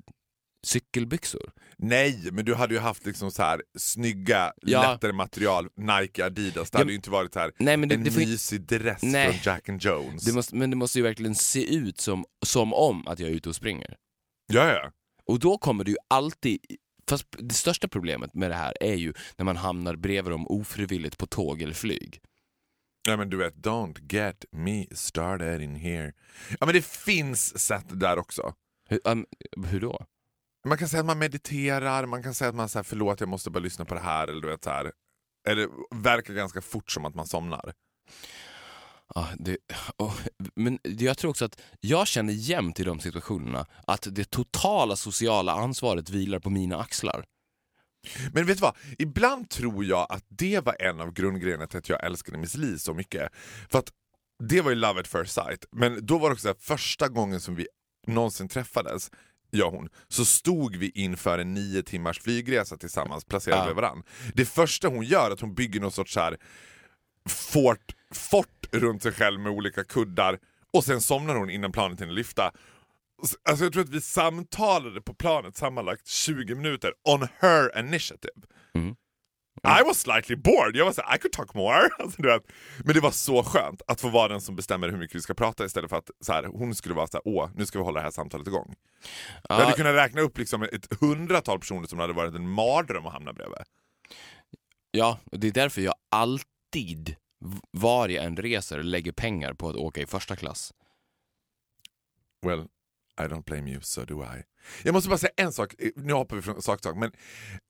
[0.67, 1.53] Cykelbyxor?
[1.77, 4.93] Nej, men du hade ju haft liksom så här snygga, Ja.
[4.93, 6.71] lättare material, Nike, Adidas.
[6.71, 9.03] Det Ja, hade ju inte varit så här Nej, det, en det ju- mysig dress
[9.03, 9.27] Nej.
[9.33, 10.25] från Jack and Jones.
[10.25, 13.35] det måste, men det måste ju verkligen se ut som, som om att jag är
[13.35, 13.97] ute och springer.
[14.53, 14.91] Ja, ja.
[15.25, 16.59] Och då kommer det ju alltid...
[17.09, 21.19] Fast det största problemet med det här är ju när man hamnar bredvid dem ofrivilligt
[21.19, 22.21] på tåg eller flyg.
[23.09, 26.13] Ja men du vet, don't get me started in here.
[26.61, 28.55] Ja men det finns sätt där också.
[28.89, 29.27] Hur, um,
[29.67, 30.07] hur då?
[30.69, 33.51] Man kan säga att man mediterar, man kan säga att man säger förlåt jag måste
[33.51, 34.93] bara lyssna på det här eller du vet så här.
[35.49, 37.73] Eller verkar ganska fort som att man somnar.
[39.15, 39.57] Ja, det,
[39.97, 40.13] och,
[40.55, 45.53] men jag tror också att jag känner jämt i de situationerna att det totala sociala
[45.53, 47.25] ansvaret vilar på mina axlar.
[48.33, 48.77] Men vet du vad?
[48.99, 52.79] Ibland tror jag att det var en av grundgrejerna till att jag älskade Miss Li
[52.79, 53.33] så mycket.
[53.71, 53.93] För att
[54.49, 55.65] det var ju love at first sight.
[55.73, 57.67] Men då var det också här, första gången som vi
[58.07, 59.11] någonsin träffades,
[59.51, 63.67] jag och hon, så stod vi inför en nio timmars flygresa tillsammans placerade Ja.
[63.67, 64.05] vid varandra.
[64.35, 66.37] Det första hon gör är att hon bygger någon sorts så här
[67.29, 70.39] fort, fort runt sig själv med olika kuddar
[70.73, 72.53] och sen somnar hon innan planet hinner lyfta.
[73.49, 78.43] Alltså jag tror att vi samtalade på planet sammanlagt 20 minuter on her initiative.
[78.75, 78.97] Mm.
[79.65, 81.89] I was slightly bored, jag var såhär I could talk more.
[81.99, 82.23] Alltså.
[82.85, 85.35] Men det var så skönt att få vara den som bestämmer hur mycket vi ska
[85.35, 88.01] prata istället för att så här, hon skulle vara såhär, åh nu ska vi hålla
[88.01, 88.75] det här samtalet igång.
[89.49, 93.13] Jag hade kunnat räkna upp liksom ett hundratal personer som hade varit en mardröm att
[93.13, 93.59] hamna bredvid.
[94.91, 97.17] ja, och det är därför jag alltid,
[97.71, 100.73] var jag än reser, lägger pengar på att åka i första klass.
[102.47, 102.67] Well,
[103.21, 104.43] I don't blame you, so do I.
[104.83, 107.13] Jag måste bara säga en sak, nu hoppar vi från sak till sak, men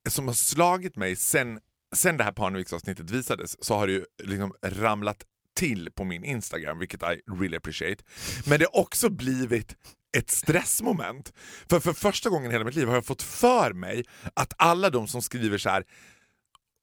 [0.09, 1.61] som har slagit mig sen,
[1.95, 6.79] sen det här Parneviks-avsnittet visades så har det ju liksom ramlat till på min Instagram,
[6.79, 8.05] vilket I really appreciate.
[8.47, 9.77] Men det har också blivit
[10.17, 11.33] ett stressmoment.
[11.71, 14.05] För för första gången i hela mitt liv har jag fått för mig
[14.35, 15.85] att alla de som skriver så här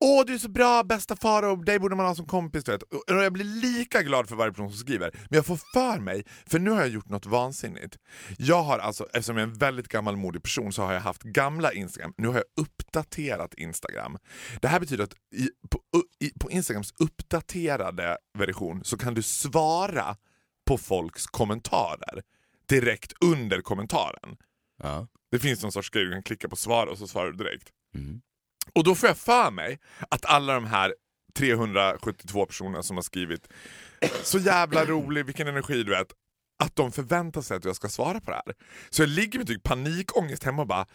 [0.02, 2.64] Åh du är så bra, bästa Farao, dig borde man ha som kompis.
[2.64, 2.84] Du vet.
[2.84, 5.12] Och jag blir lika glad för varje person som skriver.
[5.14, 7.98] Men jag får för mig, för nu har jag gjort något vansinnigt.
[8.38, 11.74] Jag har alltså, eftersom jag är en väldigt gammalmodig person så har jag haft gamla
[11.74, 12.14] Instagram.
[12.18, 14.18] Nu har jag uppdaterat Instagram.
[14.62, 15.82] Det här betyder att i, på,
[16.20, 20.16] i, på Instagrams uppdaterade version så kan du svara
[20.66, 22.22] på folks kommentarer
[22.70, 24.38] direkt under kommentaren.
[24.84, 25.08] Ja.
[25.32, 27.70] Det finns någon sorts grej du kan klicka på svara och så svarar du direkt.
[27.96, 28.22] Mm.
[28.76, 29.80] Och då får jag för mig
[30.10, 30.96] att alla de här
[31.38, 33.48] 372 personerna som har skrivit
[34.24, 36.08] så jävla rolig, vilken energi du vet,
[36.64, 38.56] att de förväntar sig att jag ska svara på det här.
[38.90, 40.86] Så jag ligger med typ panikångest hemma och bara,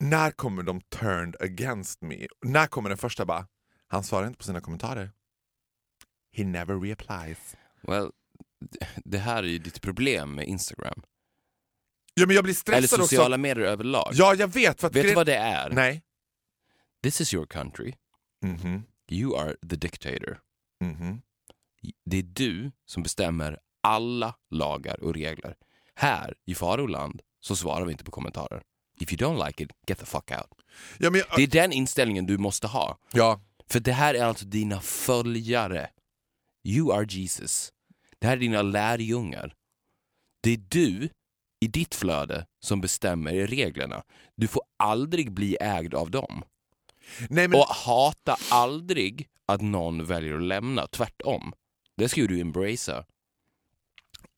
[0.00, 2.26] när kommer de turned against me?
[2.44, 3.46] När kommer den första bara,
[3.88, 5.10] han svarar inte på sina kommentarer.
[6.36, 7.56] He never replies.
[7.82, 8.10] Well,
[9.04, 11.02] det här är ju ditt problem med Instagram.
[12.14, 13.40] Ja men jag blir Eller stressad sociala också.
[13.40, 14.10] medier överlag.
[14.12, 14.80] Ja jag vet.
[14.80, 15.70] För att Vet du vad det är?
[15.70, 16.02] Nej.
[17.04, 17.94] This is your country.
[18.44, 20.40] Mhm, You are the dictator.
[20.84, 21.20] mhm.
[22.04, 25.56] Det är du som bestämmer alla lagar och regler.
[25.94, 28.62] Här i Faroland så svarar vi inte på kommentarer.
[29.00, 30.60] If you don't like it, get the fuck out.
[30.98, 32.98] Ja, men Det är den inställningen du måste ha.
[33.12, 33.40] ja.
[33.66, 35.90] För det här är alltså dina följare.
[36.64, 37.72] You are Jesus.
[38.18, 39.54] Det här är dina lärjungar.
[40.42, 41.08] Det är du
[41.60, 44.02] i ditt flöde som bestämmer reglerna.
[44.36, 46.42] Du får aldrig bli ägd av dem.
[47.30, 51.52] Nej, men, Och hata aldrig att någon väljer att lämna, tvärtom.
[51.96, 53.04] Det ska ju du embracea.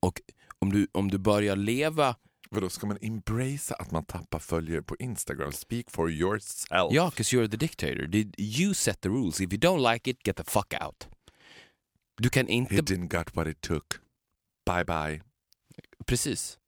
[0.01, 0.21] Och
[0.59, 2.17] om du, om du börjar leva,
[2.51, 5.53] vadå, ska man embracea att man tappar följare på Instagram?
[5.53, 6.93] Speak for yourself.
[6.93, 8.09] ja, 'cause you're the dictator.
[8.39, 9.41] You set the rules.
[9.41, 11.09] If you don't like it, get the fuck out.
[12.17, 12.75] Du kan inte...
[12.75, 13.85] didn't got what it took.
[14.67, 15.23] Bye bye.
[16.07, 16.59] Precis.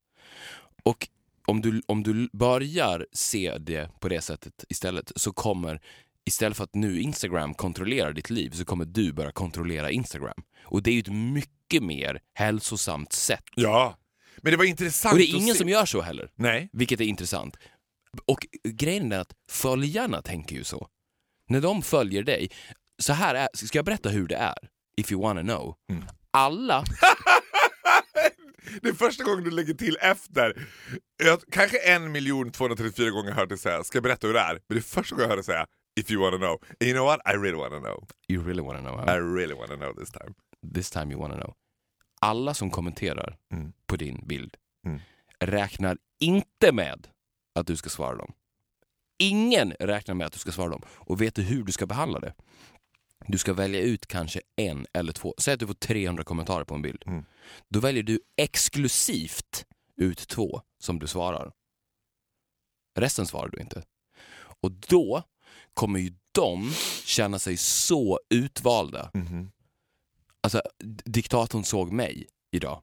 [0.83, 1.09] Och
[1.49, 5.81] om du, om du börjar se det på det sättet istället så kommer,
[6.25, 10.43] istället för att nu Instagram kontrollerar ditt liv så kommer du börja kontrollera Instagram.
[10.63, 13.45] Och det är ju ett mycket mer hälsosamt sätt.
[13.55, 13.99] Ja.
[14.37, 16.69] Men det var intressant Och det är ingen som gör så heller, Nej.
[16.73, 17.57] vilket är intressant.
[18.27, 20.89] Och grejen är att följarna tänker ju så.
[21.49, 22.51] När de följer dig,
[22.99, 24.69] så här är, ska jag berätta hur det är?
[24.97, 25.75] If you wanna know.
[25.91, 26.05] Mm.
[26.31, 26.85] Alla
[28.83, 30.67] Det är första gången du lägger till efter.
[31.25, 34.53] Jag, kanske en miljon 234 gånger hört dig säga, ska jag berätta hur det är?
[34.53, 35.67] Men det är första gången jag hör dig säga,
[36.01, 36.53] if you wanna know.
[36.53, 37.21] And you know what?
[37.27, 38.09] I really wanna know.
[38.29, 39.01] You really wanna know.
[39.09, 40.35] I really wanna know this time.
[40.75, 41.55] This time you wanna know.
[42.21, 43.73] Alla som kommenterar Mm.
[43.87, 45.01] på din bild Mm.
[45.41, 47.07] räknar inte med
[47.55, 48.33] att du ska svara dem.
[49.19, 50.83] Ingen räknar med att du ska svara dem.
[50.89, 52.35] Och vet du hur du ska behandla det?
[53.27, 55.35] Du ska välja ut kanske en eller två.
[55.39, 57.03] Säg att du får 300 kommentarer på en bild.
[57.07, 57.25] Mm.
[57.69, 59.65] Då väljer du exklusivt
[59.97, 61.53] ut två som du svarar.
[62.99, 63.83] Resten svarar du inte.
[64.61, 65.23] Och då
[65.75, 66.71] kommer ju de
[67.05, 69.11] känna sig så utvalda.
[69.15, 69.51] Mhm.
[70.41, 72.83] Alltså, d- diktatorn såg mig idag.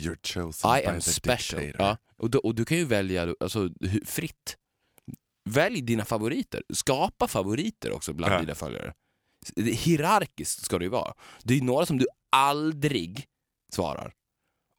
[0.00, 1.60] You're chosen I by am the special.
[1.62, 1.86] dictator.
[1.86, 1.96] Ja.
[2.16, 3.70] Och, du, och du kan ju välja alltså,
[4.04, 4.56] fritt.
[5.50, 6.62] Välj dina favoriter.
[6.74, 8.40] Skapa favoriter också bland Ja.
[8.40, 8.94] dina följare.
[9.56, 11.14] Hierarkiskt ska det ju vara.
[11.42, 13.26] Det är några som du aldrig
[13.74, 14.14] svarar.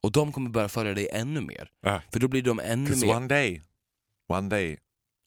[0.02, 1.70] Och de kommer börja följa dig ännu mer.
[1.80, 2.02] Ja.
[2.12, 3.16] För då blir de ännu mer...
[3.16, 3.62] one day,
[4.28, 4.78] one day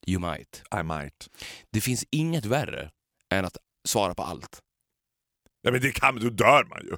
[0.08, 0.64] You might.
[0.80, 1.30] I might.
[1.72, 2.92] Det finns inget värre
[3.30, 4.62] än att svara på allt.
[5.62, 6.98] Ja men det kan då dör man ju.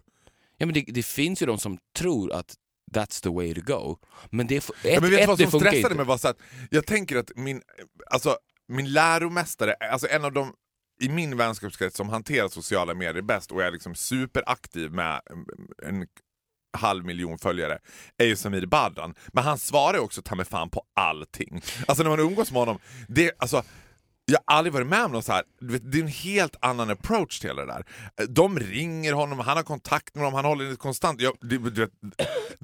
[0.58, 2.56] Ja, men det, det finns ju de som tror att
[2.92, 3.98] that's the way to go.
[4.30, 5.96] Men det, ett, Ja, men vet ett, vad som stressade inte.
[5.96, 6.38] mig var så att
[6.72, 7.62] jag tänker att min,
[8.12, 10.54] alltså, min läromästare, alltså en av de
[11.00, 15.22] i min vänskapskrets som hanterar sociala medier bäst och är liksom superaktiv med
[15.84, 16.08] en
[16.78, 17.80] halv miljon följare
[18.18, 19.16] är ju Samir Badran.
[19.34, 21.62] Men han svarar ju också ta mig fan på allting.
[21.88, 23.64] Alltså när man umgås med honom, det, alltså,
[24.26, 25.44] jag har aldrig varit med om något så här.
[25.60, 27.86] Det är en helt annan approach till det där.
[28.30, 31.22] De ringer honom, han har kontakt med dem, han håller det konstant.
[31.22, 31.90] Jag, du, du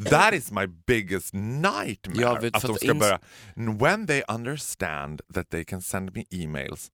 [0.09, 2.21] that is my biggest nightmare.
[2.21, 3.19] Jag vet, att de ska börja...
[3.55, 6.89] When they understand that they can send me emails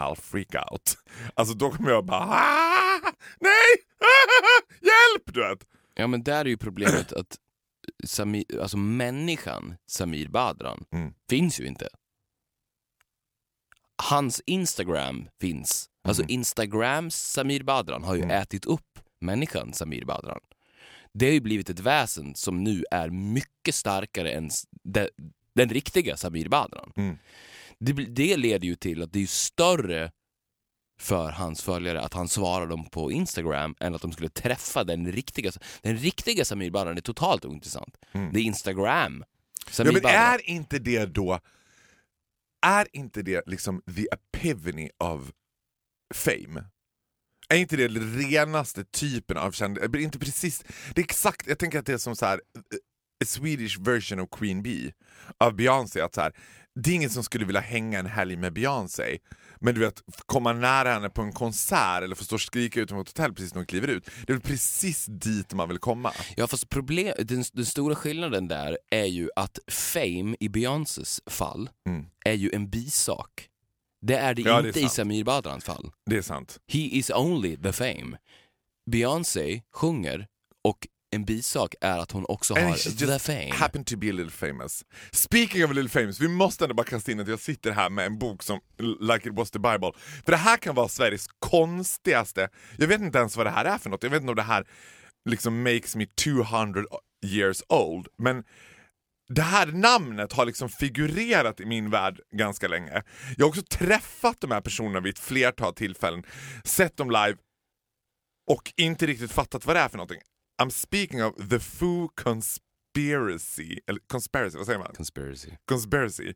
[0.00, 0.96] I'll freak out.
[1.34, 3.76] Alltså då kommer jag bara ah, nej,
[4.80, 5.34] hjälp!
[5.34, 5.66] Du vet.
[6.00, 7.38] Ja men där är ju problemet att
[8.04, 11.14] Samir, alltså människan Samir Badran Mm.
[11.30, 11.88] finns ju inte.
[14.02, 15.90] Hans Instagram finns.
[16.04, 18.42] Alltså Instagrams Samir Badran har ju Mm.
[18.42, 20.40] ätit upp människan Samir Badran.
[21.12, 24.50] Det har ju blivit ett väsen som nu är mycket starkare än
[24.82, 25.08] de,
[25.54, 26.92] den riktiga Samir Badran.
[26.96, 27.18] Mm.
[27.78, 30.12] Det, det leder ju till att det är större
[31.00, 35.12] för hans följare att han svarar dem på Instagram än att de skulle träffa den
[35.12, 35.52] riktiga.
[35.82, 37.96] Den riktiga Samir Badran är totalt ointressant.
[38.12, 38.32] Mm.
[38.32, 39.24] Det är Instagram
[39.78, 40.14] Ja, men Badran.
[40.14, 41.40] är inte det då,
[42.66, 45.32] är inte det liksom the epivany of
[46.14, 46.64] fame?
[47.48, 49.84] Är inte det den renaste typen av kändis?
[49.94, 52.60] Inte precis, det är exakt, jag tänker att det är som så här eh,
[53.24, 54.92] a Swedish version of Queen Bee
[55.38, 56.00] av Beyoncé.
[56.00, 56.32] Att så här,
[56.74, 59.18] det är ingen som skulle vilja hänga en helg med Beyoncé.
[59.62, 63.02] Men du vet, komma nära henne på en konsert eller få stå och skrika utanför
[63.02, 64.04] ett hotell precis när hon kliver ut.
[64.26, 66.12] Det är väl precis dit man vill komma.
[66.36, 71.70] Ja fast problem, den, den stora skillnaden där är ju att fame i Beyoncés fall
[71.88, 72.06] Mm.
[72.24, 73.46] är ju en bisak.
[74.02, 74.88] Det är det Ja, det är inte i.
[74.88, 75.92] Samir Badrans fall.
[76.06, 76.58] Det är sant.
[76.72, 78.16] He is only the fame.
[78.90, 80.26] Beyoncé sjunger
[80.64, 83.50] och en bisak är att hon också And har the fame.
[83.52, 84.84] happen to be a little famous.
[85.12, 87.90] Speaking of a little famous, vi måste ändå bara kasta in att jag sitter här
[87.90, 88.60] med en bok som
[89.00, 89.92] Like it was the Bible.
[90.24, 93.78] För det här kan vara Sveriges konstigaste, jag vet inte ens vad det här är
[93.78, 94.66] för något, jag vet inte om det här
[95.30, 96.84] liksom makes me 200
[97.24, 98.44] years old, men
[99.28, 103.02] det här namnet har liksom figurerat i min värld ganska länge.
[103.36, 106.22] Jag har också träffat de här personerna vid ett flertal tillfällen,
[106.64, 107.36] sett dem live
[108.50, 110.20] och inte riktigt fattat vad det är för någonting.
[110.60, 114.92] I'm speaking of the Foo Conspiracy, eller conspiracy, vad säger man?
[114.94, 115.50] Conspiracy.
[115.64, 116.34] Conspiracy.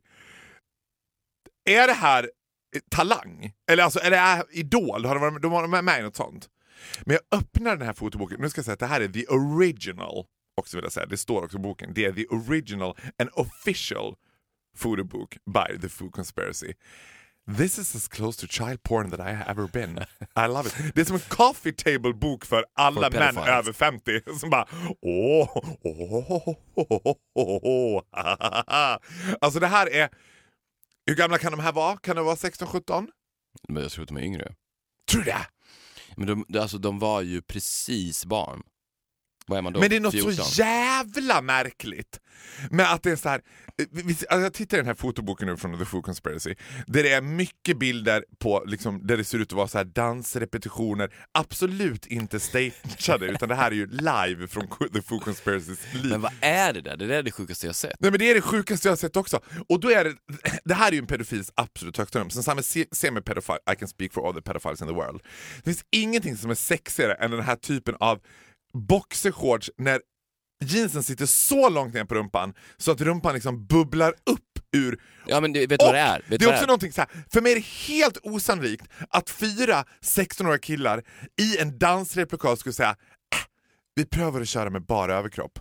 [1.69, 2.29] Är det här
[2.89, 3.53] talang?
[3.71, 5.05] Eller alltså, är det Idol?
[5.05, 6.49] Har de varit, de varit med i något sånt?
[7.05, 9.27] Men jag öppnar den här fotoboken, nu ska jag säga att det här är the
[9.27, 13.29] original, också vill jag säga, det står också i boken, det är the original and
[13.33, 14.15] official
[14.77, 16.73] photobook by the Foo Conspiracy.
[17.57, 19.97] This is as close to child porn that I have ever been.
[20.35, 20.95] I love it.
[20.95, 24.67] Det är som en coffee table bok för alla For män över 50 som bara
[25.01, 25.49] åh,
[25.83, 26.37] åh,
[26.75, 28.01] åh, åh, åh.
[29.41, 30.09] Alltså det här är,
[31.05, 31.97] hur gamla kan de här vara?
[31.97, 33.07] Kan de vara 16-17?
[33.69, 34.53] Men jag tror att de är yngre.
[35.11, 35.47] Tror du det?
[36.17, 38.63] Men de- alltså, de var ju precis barn.
[39.47, 39.79] Vad är man då?
[39.79, 40.33] Men det är något 14?
[40.45, 42.19] så jävla märkligt
[42.71, 43.41] med att det är så här.
[43.81, 46.55] eh, Alltså jag tittar i den här fotoboken nu från The Foo Conspiracy,
[46.87, 49.85] där det är mycket bilder på, liksom, där det ser ut att vara så här
[49.85, 56.05] dansrepetitioner, absolut inte stageade, utan det här är ju live från The Foo Conspiracys liv.
[56.11, 56.97] Men vad är det där?
[56.97, 57.95] Det där är det sjukaste jag sett.
[57.99, 59.39] Nej men det är det sjukaste jag har sett också.
[59.69, 60.15] Och då är det,
[60.65, 62.31] det här är ju en pedofils absolut högsta nummer.
[62.31, 65.21] Sen samma se- semi-pedofile, I can speak for all the pedophiles in the world.
[65.57, 68.19] Det finns ingenting som är sexigare än den här typen av
[68.75, 70.01] boxershorts när
[70.63, 74.41] jeansen sitter så långt ner på rumpan så att rumpan liksom bubblar upp
[74.75, 76.21] ur Ja men du, vet du vad det är?
[76.27, 79.29] Vet det är också det någonting så här, för mig är det helt osannolikt att
[79.29, 81.03] fyra 16-åriga killar
[81.41, 83.39] i en dansreplokal skulle säga äh,
[83.95, 85.59] vi prövar att köra med bara överkropp.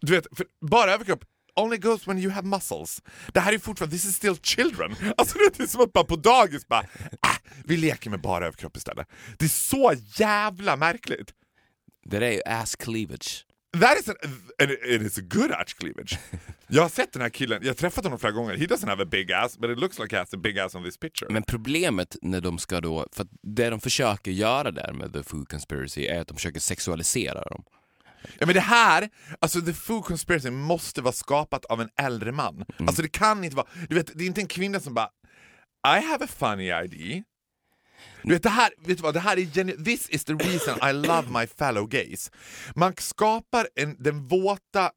[0.00, 1.24] Du vet, för bara överkropp
[1.56, 3.02] only goes when you have muscles.
[3.32, 4.94] Det här är fortfarande, this is still children.
[5.16, 8.76] Alltså det är som att bara på dagis bara, äh, vi leker med bara överkropp
[8.76, 9.08] istället.
[9.38, 11.32] Det är så jävla märkligt.
[12.04, 13.46] Det där är ju ass cleavage.
[13.80, 14.14] That is an,
[14.62, 16.18] and it- is a good arch cleavage.
[16.68, 18.56] Jag har sett den här killen, jag har träffat honom flera gånger.
[18.56, 20.74] He doesn't have a big ass, but it looks like he has a big ass
[20.74, 21.32] on this picture.
[21.32, 25.48] Men problemet när de ska då, för det de försöker göra där med The Food
[25.48, 27.64] Conspiracy är att de försöker sexualisera dem.
[28.38, 29.08] Ja men det här,
[29.40, 32.64] alltså the Foo Conspiracy måste vara skapat av en äldre man.
[32.78, 35.08] Alltså det kan inte vara, du vet det är inte en kvinna som bara
[35.98, 37.22] I have a funny idea.
[38.22, 40.92] Du vet det här, vet du vad, det här är this is the reason I
[40.92, 42.30] love my fellow gays.
[42.74, 44.90] Man skapar en, den våta,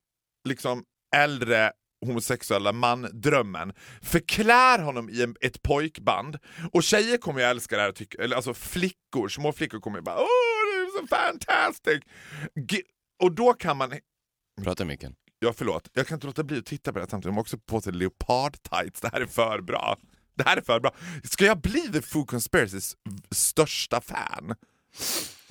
[0.49, 0.83] liksom
[1.15, 1.71] äldre
[2.05, 6.37] homosexuella man-drömmen, förklär honom i en, ett pojkband
[6.73, 9.97] och tjejer kommer ju älska det här, och tycka, eller alltså flickor, små flickor kommer
[9.97, 10.27] ju bara åh
[10.73, 12.03] det är så fantastic!
[12.55, 12.83] Ge-
[13.23, 13.93] och då kan man
[14.63, 15.15] Prata i micken.
[15.39, 17.31] Ja förlåt, jag kan inte låta bli att titta på det här samtidigt.
[17.31, 19.97] De har också på sig leopard-tights, det här är för bra.
[20.37, 20.95] Det här är för bra.
[21.23, 22.95] Ska jag bli The Foo Conspiracys
[23.31, 24.55] största fan?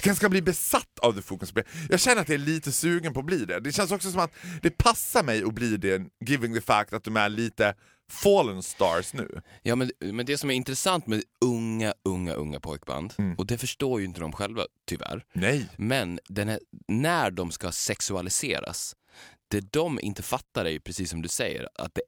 [0.00, 1.70] Kanske ska bli besatt av The Foo Conspiracy.
[1.90, 3.60] Jag känner att jag är lite sugen på att bli det.
[3.60, 7.04] Det känns också som att det passar mig att bli det, giving the fact att
[7.04, 7.74] de är lite
[8.10, 9.42] fallen stars nu.
[9.62, 13.34] Ja men, men det som är intressant med unga, unga, unga pojkband, Mm.
[13.38, 15.68] och det förstår ju inte de själva tyvärr, Nej.
[15.76, 18.96] men den här, när de ska sexualiseras,
[19.48, 22.02] det de inte fattar är ju precis som du säger, att det,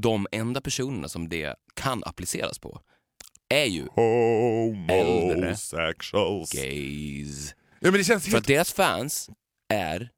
[0.00, 2.80] de enda personerna som det kan appliceras på
[3.48, 6.52] är ju Homosexuals.
[6.52, 7.54] gays.
[7.80, 8.42] Ja, men det känns För helt...
[8.44, 9.30] att deras fans
[9.68, 10.10] är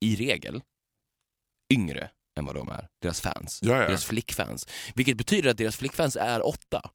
[0.00, 0.62] i regel
[1.72, 2.10] yngre
[2.52, 3.58] vad de är, deras fans.
[3.62, 3.86] Ja, ja.
[3.86, 4.66] Deras flickfans.
[4.94, 6.90] Vilket betyder att deras flickfans är åtta.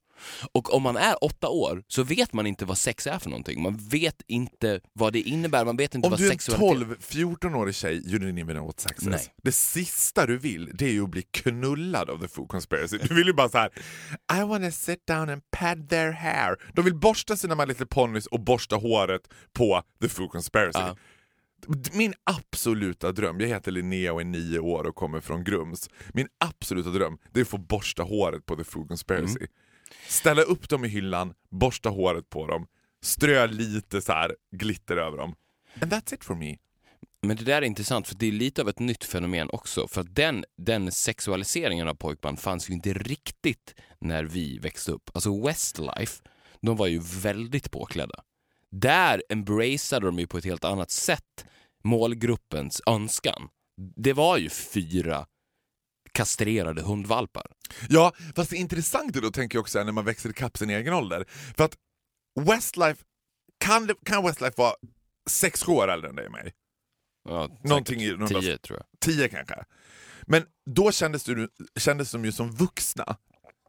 [0.52, 3.62] Och om man är åtta år så vet man inte vad sex är för någonting.
[3.62, 6.98] Man vet inte vad det innebär, man vet inte Om vad du är en sexualitet
[7.00, 9.08] 12-14-årig tjej, you didn't even know what sex is.
[9.08, 9.34] Nej.
[9.42, 12.98] Det sista du vill, det är ju att bli knullad av the Foo Conspiracy.
[12.98, 13.70] Du vill ju bara så här:
[14.32, 16.56] I wanna sit down and pat their hair.
[16.74, 20.78] De vill borsta sina My Little Ponies och borsta håret på the Foo Conspiracy.
[20.78, 20.96] Ja.
[21.92, 25.90] Min absoluta dröm, jag heter Linnea och är nio år och kommer från Grums.
[26.14, 29.38] Min absoluta dröm det är att få borsta håret på The Food Conspiracy.
[29.38, 29.48] Mm.
[30.08, 32.66] Ställa upp dem i hyllan, borsta håret på dem,
[33.02, 35.34] strö lite så här glitter över dem.
[35.82, 36.56] And that's it for me.
[37.22, 39.88] Men det där är intressant för det är lite av ett nytt fenomen också.
[39.88, 45.10] För den, den sexualiseringen av pojkband fanns ju inte riktigt när vi växte upp.
[45.14, 46.22] Alltså Westlife,
[46.60, 48.22] de var ju väldigt påklädda.
[48.70, 51.46] Där embraceade de ju på ett helt annat sätt
[51.84, 53.48] målgruppens önskan.
[53.96, 55.26] Det var ju fyra
[56.12, 57.46] kastrerade hundvalpar.
[57.88, 60.94] Ja, fast det intressanta då tänker jag också är när man växer ikapp sin egen
[60.94, 61.24] ålder.
[61.56, 61.76] För att
[62.40, 63.04] Westlife,
[63.58, 64.74] kan, kan Westlife vara
[65.30, 66.52] sex år äldre än dig och mig?
[67.28, 68.86] Ja, Någonting i någon tio tror jag.
[69.00, 69.64] Tio kanske.
[70.26, 71.48] Men då kändes, du,
[71.78, 73.16] kändes de ju som vuxna.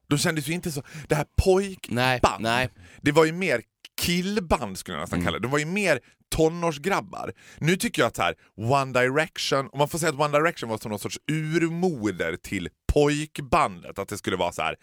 [0.07, 0.83] De kändes ju inte så...
[1.07, 2.69] Det här pojkband, Nej, nej.
[3.01, 3.61] det var ju mer
[3.97, 5.25] killband skulle jag nästan Mm.
[5.25, 5.43] kalla det.
[5.43, 5.99] De var ju mer
[6.35, 7.33] tonårsgrabbar.
[7.57, 10.77] Nu tycker jag att här, One Direction, om man får säga att One Direction var
[10.77, 13.99] som någon sorts urmoder till pojkbandet.
[13.99, 14.75] Att det skulle vara så här.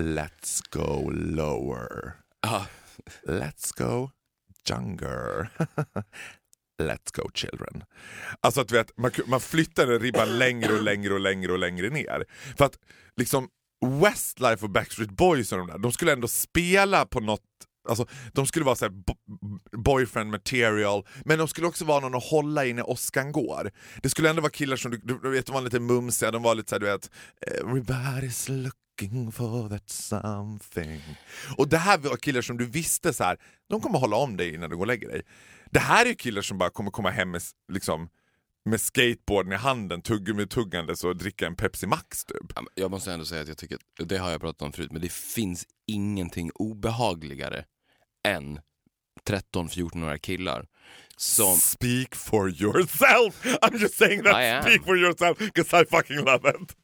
[0.00, 2.12] Let's go lower.
[2.42, 2.66] Ja.
[3.26, 4.10] Let's go
[4.70, 5.48] younger.
[6.82, 7.84] Let's go children.
[8.40, 12.24] Alltså att vet, man, man flyttade ribban längre och längre och längre och längre ner.
[12.58, 12.78] För att
[13.16, 13.48] liksom
[14.02, 17.40] Westlife och Backstreet Boys och de där, de skulle ändå spela på något
[17.88, 18.94] Alltså, de skulle vara så här
[19.76, 23.70] boyfriend material, men de skulle också vara någon att hålla i när åskan går.
[24.02, 26.54] Det skulle ändå vara killar som du, du vet, de var lite mumsiga, de var
[26.54, 27.10] lite såhär du vet
[27.62, 31.02] Everybody's looking for that something.
[31.56, 33.36] Och det här var killar som du visste så här,
[33.70, 35.22] de kommer hålla om dig när du går och lägger dig.
[35.70, 38.08] Det här är ju killar som bara kommer komma hem med, liksom,
[38.64, 42.52] med skateboarden i handen, tuggummi tuggandes och dricka en Pepsi Max typ.
[42.74, 45.12] Jag måste ändå säga att jag tycker, det har jag pratat om förut, men det
[45.12, 47.64] finns ingenting obehagligare
[48.28, 48.60] än
[49.24, 50.66] 13-14-åriga killar
[51.16, 51.56] som...
[51.56, 53.44] Speak for yourself!
[53.62, 56.76] I'm just saying that, speak for yourself, because I fucking love it.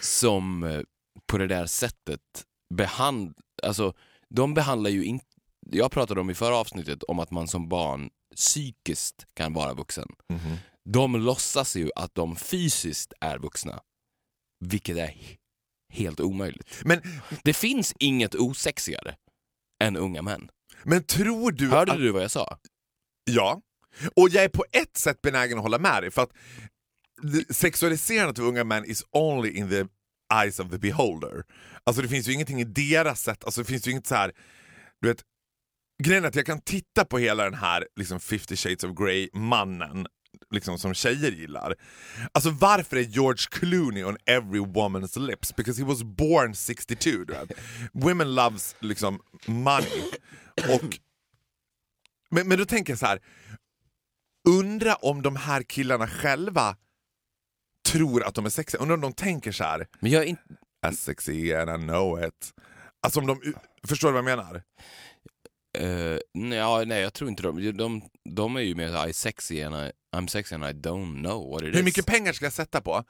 [0.00, 0.80] som eh,
[1.26, 2.20] på det där sättet
[2.74, 3.94] behandlar, alltså
[4.28, 5.26] de behandlar ju inte,
[5.70, 10.08] jag pratade om i förra avsnittet om att man som barn psykiskt kan vara vuxen.
[10.84, 13.80] De låtsas ju att de fysiskt är vuxna,
[14.64, 15.36] vilket är he-
[15.92, 16.80] helt omöjligt.
[16.84, 17.02] Men,
[17.44, 19.16] Det finns inget osexigare
[19.80, 20.48] än unga män.
[20.82, 21.98] men tror du Hörde att...
[21.98, 22.58] du vad jag sa?
[23.24, 23.60] Ja.
[24.16, 26.32] Och jag är på ett sätt benägen att hålla med dig för att
[27.50, 29.84] sexualiserandet av unga män is only in the
[30.34, 31.44] eyes of the beholder.
[31.84, 34.32] Alltså det finns ju ingenting i deras sätt, alltså det finns ju inget så här,
[35.00, 35.22] du vet,
[36.02, 40.06] grejen är att jag kan titta på hela den här liksom 50 shades of Grey-mannen
[40.50, 41.74] liksom som tjejer gillar.
[42.32, 45.56] Alltså varför är George Clooney on every woman's lips?
[45.56, 47.10] Because he was born 62.
[47.10, 47.52] Du vet.
[47.92, 50.02] Women loves liksom money.
[50.74, 50.98] Och,
[52.30, 53.20] men, men då tänker jag så här.
[54.48, 56.76] undra om de här killarna själva
[57.86, 58.82] tror att de är sexiga.
[58.82, 59.86] Undrar om de tänker så här.
[60.00, 60.42] Men jag är inte...
[60.82, 62.54] As sexy and I know it.
[63.02, 63.54] Alltså om de,
[63.88, 64.62] förstår du vad jag menar?
[65.78, 67.76] Uh, nej, ja, nej, jag tror inte de.
[67.76, 71.50] De, de är ju mer I sexy and I, I'm sexy and I don't know
[71.50, 71.84] what it Hur is.
[71.84, 73.04] mycket pengar ska jag sätta på?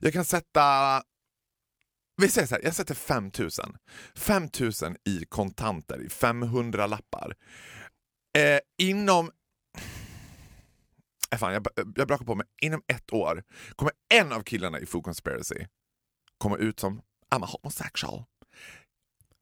[0.00, 1.02] Jag kan sätta...
[2.22, 3.76] Vi säger så här, jag sätter 5000.
[4.14, 7.34] 5000 i kontanter, i 500 lappar.
[8.38, 9.30] Eh, inom...
[11.30, 12.46] Eh, fan, jag, jag brakar på mig.
[12.62, 13.42] Inom ett år
[13.76, 15.66] kommer en av killarna i Food Conspiracy
[16.38, 17.00] komma ut som
[17.34, 18.24] I'm a homosexual.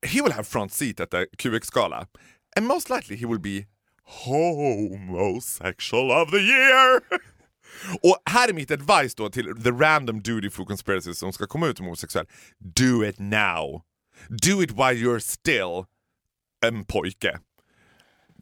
[0.06, 2.06] He will have front seat at the QX-gala.
[2.56, 3.66] And most likely he will be
[4.04, 7.00] homosexual of the year!
[8.02, 11.66] Och här är mitt advice då till the random duty for Conspiracy som ska komma
[11.66, 12.26] ut som homosexuell.
[12.58, 13.82] Do it now.
[14.28, 15.84] Do it while you're still
[16.66, 17.38] en pojke.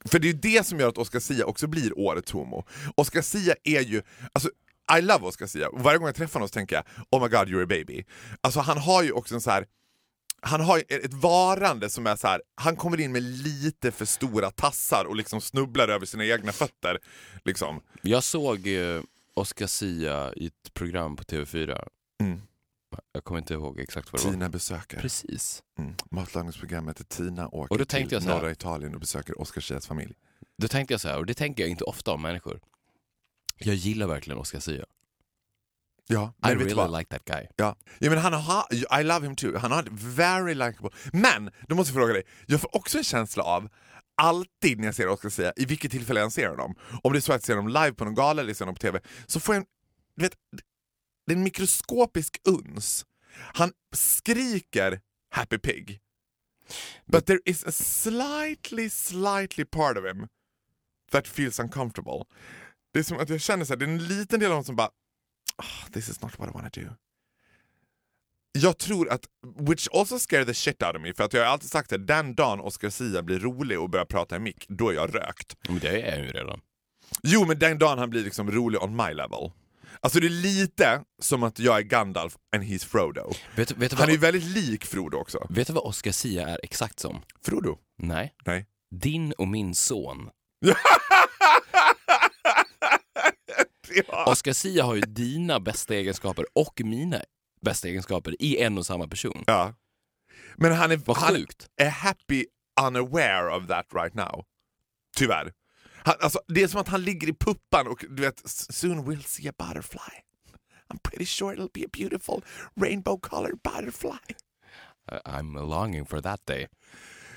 [0.05, 2.67] För det är ju det som gör att Oscar Sia också blir årets homo.
[2.95, 4.03] Oscar Sia är ju,
[4.33, 4.51] alltså
[4.99, 5.69] I love Oscar Sia.
[5.73, 8.05] Varje gång jag träffar honom så tänker jag oh my god you're a baby.
[8.41, 9.67] Alltså han har ju också en så här
[10.43, 12.43] han har ett varande som är så här.
[12.55, 16.99] han kommer in med lite för stora tassar och liksom snubblar över sina egna fötter.
[17.45, 17.81] Liksom.
[18.03, 19.03] Jag såg eh,
[19.35, 21.89] Oscar Sia i ett program på TV4.
[22.23, 22.41] Mm.
[23.13, 24.33] Jag kommer inte ihåg exakt vad det var.
[24.33, 25.01] Tina besöker.
[25.01, 25.63] Precis.
[25.79, 25.95] Mm.
[26.11, 29.41] Matlagningsprogrammet där Tina åker Och då tänkte till jag så här- norra Italien och besöker
[29.41, 30.15] Oscar Zias familj.
[30.59, 32.61] Då tänkte jag så här, och det tänker jag inte ofta om människor.
[33.59, 34.85] Jag gillar verkligen Oscar Sia.
[36.13, 36.87] Ja, I du vad?
[36.87, 37.47] really like that guy.
[37.57, 37.77] Ja.
[37.99, 38.67] ja men han har,
[39.01, 40.91] I love him too, han har ett very likable...
[41.13, 43.69] Men, då måste jag fråga dig, jag får också en känsla av
[44.23, 47.19] alltid när jag ser Oscar Zia, i vilket tillfälle jag än ser honom, om det
[47.19, 49.01] är så att jag ser honom live på någon gala eller ser honom på TV,
[49.27, 49.67] så får jag en,
[50.17, 50.35] du vet,
[51.27, 53.07] det är en mikroskopisk uns.
[53.55, 55.01] Han skriker
[55.31, 56.01] Happy Pig.
[57.07, 60.29] But there is a slightly, slightly part of him
[61.11, 62.25] that feels uncomfortable.
[62.93, 64.65] Det är som att jag känner så här, det är en liten del av honom
[64.65, 64.91] som bara
[65.61, 66.81] "Ah, This is not what I wanna do.
[68.53, 69.21] Jag tror att,
[69.59, 72.07] which also scare the shit out of me, för att jag har alltid sagt att
[72.07, 75.57] den dagen Oscar Sia blir rolig och börjar prata i mick, då är jag rökt.
[75.69, 76.61] Men det är han ju redan.
[77.23, 79.53] Jo men den dagen han blir liksom rolig on my level.
[80.01, 83.33] Alltså det är lite som att jag är Gandalf and he's Frodo.
[83.57, 85.47] Vet, vet, Han är ju väldigt lik Frodo också.
[85.51, 87.23] vet du vad Oscar Sia är exakt som?
[87.45, 87.79] Frodo?
[87.99, 88.35] Nej.
[88.45, 88.67] Nej.
[88.95, 90.31] Din och min son.
[94.09, 94.25] Ja.
[94.33, 97.21] Oscar Sia har ju dina bästa egenskaper och mina
[97.63, 99.45] bästa egenskaper i en och samma person.
[99.47, 99.75] ja.
[100.57, 101.69] Men han är, Vad han sjukt.
[101.77, 102.45] är happy
[102.87, 104.45] unaware of that right now.
[105.17, 105.53] Tyvärr.
[106.05, 109.23] Han, alltså, det är som att han ligger i puppan och du vet, soon we'll
[109.23, 110.15] see a butterfly.
[110.93, 112.45] I'm pretty sure it'll be a beautiful
[112.81, 114.35] rainbow colored butterfly.
[115.25, 116.69] I'm longing for that day.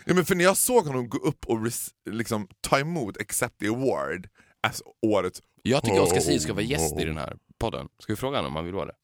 [0.06, 1.60] Ja, men för när jag såg honom gå upp och
[2.10, 4.28] liksom, ta emot, accept the award
[4.68, 7.88] as årets Jag tycker Oscar Sia ska vara gäst i den här podden.
[7.99, 8.95] Ska vi fråga honom om han vill vara det?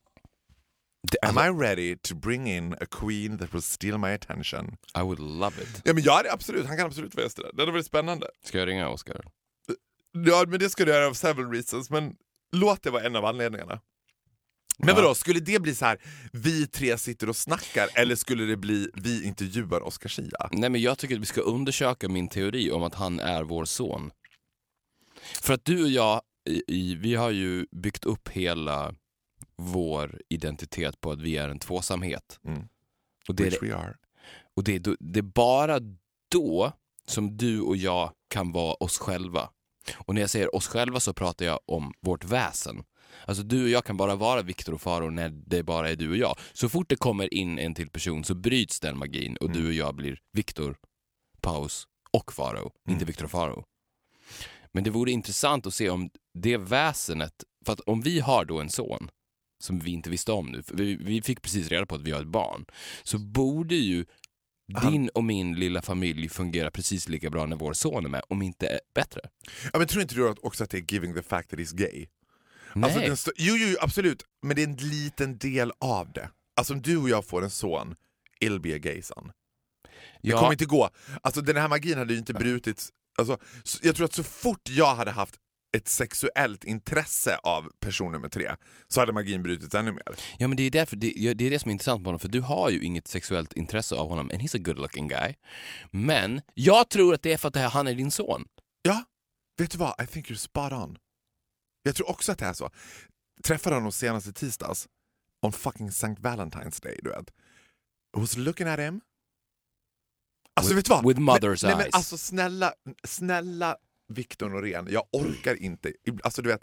[1.12, 4.76] det Am alltså, I ready to bring in a queen that will steal my attention?
[4.98, 5.82] I would love it.
[5.84, 7.50] Ja men ja, det är absolut, han kan absolut vara gäst i det.
[7.54, 8.26] Det hade varit spännande.
[8.44, 9.20] Ska jag ringa Oscar?
[10.26, 12.14] Ja men det ska du göra av several reasons, men
[12.52, 13.80] låt det vara en av anledningarna.
[14.78, 14.94] Men Ja.
[14.94, 15.98] vadå, skulle det bli så här
[16.32, 20.48] vi tre sitter och snackar eller skulle det bli vi intervjuar Oscar Schia?
[20.52, 23.64] Nej men jag tycker att vi ska undersöka min teori om att han är vår
[23.64, 24.10] son.
[25.42, 28.94] För att du och jag, i, vi har ju byggt upp hela
[29.56, 32.40] vår identitet på att vi är en tvåsamhet.
[32.44, 32.68] Mm.
[33.28, 33.94] Och, det är, Which det, we are.
[34.56, 35.80] och det, är det är bara
[36.30, 36.72] då
[37.06, 39.50] som du och jag kan vara oss själva.
[39.96, 42.84] Och när jag säger oss själva så pratar jag om vårt väsen.
[43.24, 46.10] Alltså du och jag kan bara vara Viktor och Faro när det bara är du
[46.10, 46.38] och jag.
[46.52, 49.72] Så fort det kommer in en till person så bryts den magin och du och
[49.72, 50.76] jag blir Viktor,
[51.40, 53.64] Paus och Faro, inte Viktor och Faro.
[54.74, 58.60] Men det vore intressant att se om det väsenet, för att om vi har då
[58.60, 59.10] en son
[59.62, 62.10] som vi inte visste om nu, för vi, vi fick precis reda på att vi
[62.10, 62.64] har ett barn,
[63.02, 64.04] så borde ju
[64.82, 68.42] din och min lilla familj fungera precis lika bra när vår son är med, om
[68.42, 69.20] inte bättre.
[69.72, 71.74] Ja, men tror inte du att också att det är giving the fact that he's
[71.76, 72.06] gay?
[72.74, 72.84] Nej.
[72.84, 76.30] Alltså, den st- jo, jo, absolut, men det är en liten del av det.
[76.56, 77.94] Alltså om du och jag får en son,
[78.40, 79.32] it'll be a gay son.
[80.22, 80.90] Det ja, kommer inte gå.
[81.22, 82.92] Alltså den här magin hade ju inte brutits.
[83.20, 83.38] Alltså,
[83.82, 85.36] jag tror att så fort jag hade haft
[85.76, 88.56] ett sexuellt intresse av person nummer tre
[88.88, 90.02] så hade magin brutits ännu mer.
[90.38, 92.28] ja, men det är, därför, det, det är det som är intressant med honom, för
[92.28, 95.34] du har ju inget sexuellt intresse av honom, and he's a good looking guy.
[95.90, 98.44] Men jag tror att det är för att här, han är din son.
[98.82, 99.04] Ja,
[99.58, 100.02] vet du vad?
[100.02, 100.98] I think you're spot on.
[101.82, 102.70] Jag tror också att det är så.
[103.44, 104.88] Träffade honom senast i tisdags,
[105.46, 106.06] on fucking St.
[106.06, 107.30] Valentine's Day, du vet.
[108.16, 109.00] I was looking at him.
[110.60, 111.06] Alltså With- vet du vad?
[111.08, 111.94] with mother's nej, men eyes.
[111.94, 112.72] alltså snälla,
[113.04, 113.76] snälla
[114.12, 115.92] Victor Norén, jag orkar inte.
[116.22, 116.60] Alltså du vet,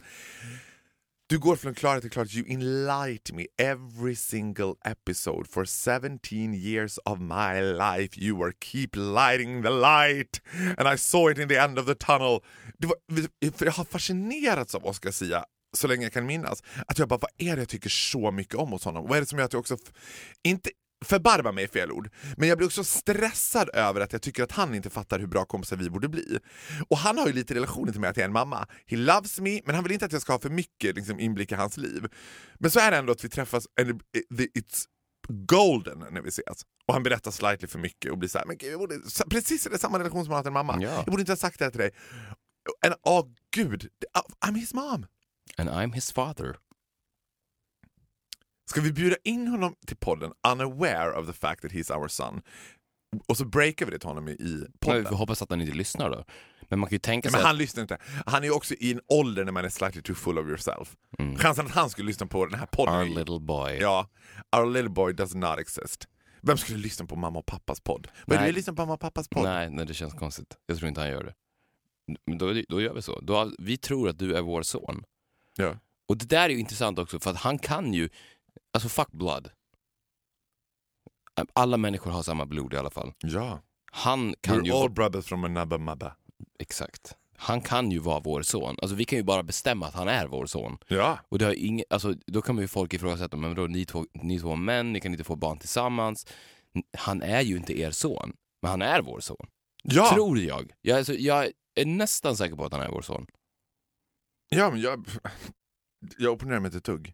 [1.30, 7.00] du går från klarhet till klarhet, you enlight me every single episode for 17 years
[7.06, 8.20] of my life.
[8.22, 10.42] You were keep lighting the light
[10.78, 12.40] and I saw it in the end of the tunnel.
[12.78, 12.96] Det var,
[13.58, 15.46] för jag har fascinerats av Oscar Sia
[15.78, 16.64] så länge jag kan minnas.
[16.88, 19.08] Att jag bara, vad är det jag tycker så mycket om hos honom?
[19.08, 19.78] Vad är det som gör att jag också,
[20.44, 20.70] inte
[21.06, 24.52] förbarmar mig är fel ord, men jag blir också stressad över att jag tycker att
[24.52, 26.40] han inte fattar hur bra kompisar vi borde bli.
[26.90, 28.68] Och han har ju lite relationer till mig, att jag är en mamma.
[28.86, 31.52] He loves me, men han vill inte att jag ska ha för mycket liksom, inblick
[31.52, 32.08] i hans liv.
[32.60, 34.86] Men så är det ändå att vi träffas, and it- it's
[35.30, 36.62] golden när vi ses.
[36.88, 38.96] Och han berättar slightly för mycket och blir så här, men gud, jag borde,
[39.30, 40.78] precis är det samma relation som han har till en mamma.
[40.82, 40.90] Ja.
[40.96, 41.92] Jag borde inte ha sagt det här till dig.
[42.86, 43.26] And, åh
[43.56, 43.88] gud,
[44.46, 45.06] I'm his mom.
[45.58, 46.56] And I'm his father.
[48.70, 52.42] Ska vi bjuda in honom till podden unaware of the fact that he's our son?
[53.28, 55.06] Och så breakar vi det till honom i- i Men podden.
[55.10, 56.26] vi hoppas att han inte lyssnar då.
[56.70, 57.98] Men man kan ju tänka sig men att, han lyssnar inte.
[58.26, 60.96] Han är ju också i en ålder när man är slightly too full of yourself.
[61.38, 63.10] Chansen att han skulle lyssna på den här podden Mm.
[63.12, 63.78] our little boy.
[63.82, 64.10] Ja,
[64.58, 66.08] our little boy does not exist.
[66.42, 68.08] Vem skulle lyssna på mamma och pappas podd?
[68.26, 69.44] Vad är det lyssnar på mamma och pappas podd?
[69.44, 70.58] Nej, nej, det känns konstigt.
[70.66, 71.34] Jag tror inte han gör det.
[72.26, 73.20] Men då, då gör vi så.
[73.20, 75.04] Då, vi tror att du är vår son.
[75.56, 75.76] Ja.
[76.08, 78.10] Och det där är ju intressant också, för att han kan ju,
[78.78, 79.50] alltså fuck blood.
[81.54, 83.14] Alla människor har samma blod i alla fall.
[83.20, 83.60] ja.
[83.92, 86.14] Han kan We're ju, all brothers from another mother.
[86.60, 87.16] exakt.
[87.38, 88.76] Han kan ju vara vår son.
[88.82, 90.78] Alltså vi kan ju bara bestämma att han är vår son.
[90.88, 91.20] Ja.
[91.30, 94.40] Och det har inget, alltså, då kan ju folk ifrågasätta, men då ni två, ni
[94.40, 96.28] två män, ni kan inte få barn tillsammans.
[96.98, 99.48] Han är ju inte er son, men han är vår son.
[99.84, 100.12] Ja.
[100.14, 100.72] Tror jag.
[100.82, 103.26] Jag, alltså, jag är nästan säker på att han är vår son.
[104.50, 105.08] ja, men jag,
[106.18, 107.14] jag opponerar mig inte ett tugg.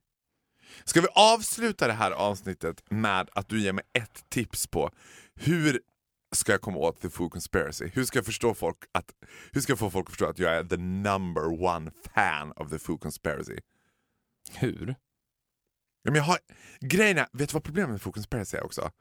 [0.84, 4.92] Ska vi avsluta det här avsnittet med att du ger mig ett tips på
[5.36, 5.80] hur
[6.32, 7.90] ska jag komma åt the food conspiracy?
[7.94, 9.14] Hur ska jag förstå folk att,
[9.52, 12.70] hur ska jag få folk att förstå att jag är the number one fan of
[12.70, 13.58] the food conspiracy?
[14.52, 14.96] Hur?
[16.06, 16.38] Ja, men jag har,
[16.80, 18.92] grejen är, vet du vad problemet med food conspiracy är också?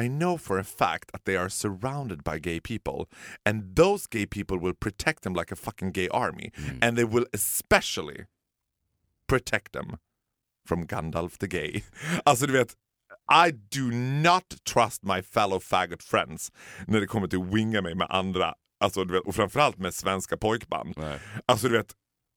[0.00, 3.06] I know for a fact that they are surrounded by gay people
[3.44, 6.50] and those gay people will protect them like a fucking gay army
[6.82, 8.26] and they will especially
[9.26, 9.96] protect them
[10.68, 11.82] from Gandalf the gay.
[12.24, 12.74] Alltså du vet,
[13.46, 13.90] I do
[14.22, 16.52] not trust my fellow faggot friends
[16.86, 18.54] när det kommer till att winga mig med andra,
[18.84, 20.94] alltså, du vet, och framförallt med svenska pojkband.
[20.96, 21.18] Nej.
[21.46, 21.94] Alltså du vet,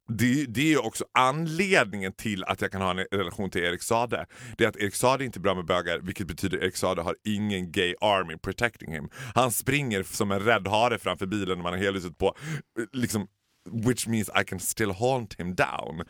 [0.08, 4.26] det, det är också anledningen till att jag kan ha en relation till Erik Sade.
[4.58, 7.02] Det är att Erik Sade inte är bra med bögar, vilket betyder att Erik Sade
[7.02, 9.10] har ingen gay army protecting him.
[9.36, 12.36] Han springer som en rädd hare framför bilen när man har helhuset på,
[12.94, 13.28] liksom,
[13.72, 16.04] which means I can still haunt him down.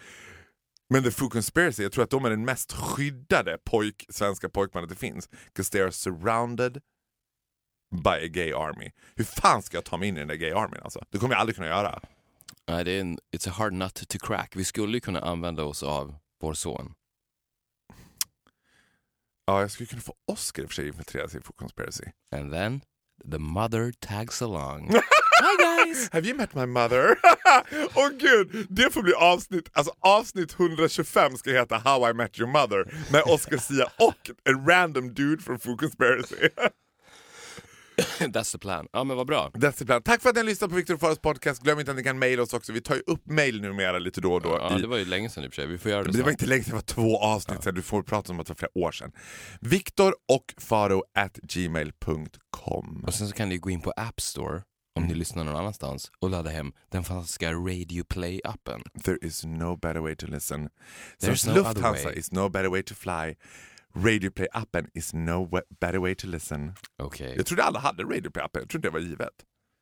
[0.89, 4.89] Men The Food Conspiracy, jag tror att de är den mest skyddade pojk, svenska pojkbandet
[4.89, 5.29] det finns.
[5.29, 6.81] Because they are surrounded
[8.03, 8.91] by a gay army.
[9.15, 11.05] Hur fan ska jag ta mig in i den där gay armyn alltså?
[11.09, 12.01] Det kommer jag aldrig kunna göra.
[12.67, 14.55] Nej, det är en, it's a hard nut to crack.
[14.55, 16.93] Vi skulle ju kunna använda oss av vår son.
[19.45, 22.05] Ja, jag skulle kunna få Oscar i och för sig infiltrera sig i Food Conspiracy.
[22.35, 22.81] And then
[23.31, 24.91] the mother tags along.
[25.41, 26.09] Hi guys!
[26.13, 27.17] Have you met my mother?
[27.95, 32.51] Åh gud, det får bli avsnitt, alltså avsnitt 125 ska heta How I Met Your
[32.51, 36.35] Mother med Oscar Sia och en random dude från Food Conspiracy.
[38.19, 38.87] That's the plan.
[38.93, 39.51] Ja, men vad bra.
[39.53, 40.01] That's the plan.
[40.01, 41.63] Tack för att ni har lyssnat på Victor Forrest podcast.
[41.63, 42.73] Glöm inte att ni kan mejla oss också.
[42.73, 44.57] Vi tar ju upp mejl numera lite då och då.
[44.61, 45.67] Ja, i- det var ju länge sedan i och för sig.
[45.67, 47.75] Vi får göra det Men det var inte länge sedan, det var två avsnitt sedan.
[47.75, 49.11] Du får prata om att det var flera år sedan.
[49.61, 53.03] Viktor och Faro at gmail.com.
[53.07, 54.61] Och sen så kan ni gå in på App Store
[54.95, 58.83] om ni lyssnar någon annanstans och ladda hem den fantastiska Radio Play-appen.
[59.03, 60.69] There is no better way to listen.
[61.19, 63.35] There's Since no other Lufthansa is no better way to fly.
[63.95, 66.73] Radio Play-appen is no better way to listen.
[67.03, 67.33] Okej.
[67.37, 69.33] Jag trodde alla hade Radio Play-appen, jag trodde det var givet.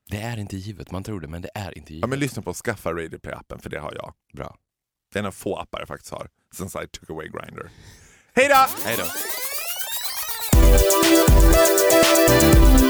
[0.09, 0.91] Det är inte givet.
[0.91, 2.09] Man tror det, men det är inte Ja, givet.
[2.09, 4.13] men lyssna på och skaffa Radio Play-appen, för det har jag.
[4.33, 4.57] Bra.
[5.13, 7.69] Det är en av få appar jag faktiskt har, since I took away Grindr.
[8.35, 8.65] Hej då!
[8.85, 9.05] Hej då.
[12.83, 12.89] Ett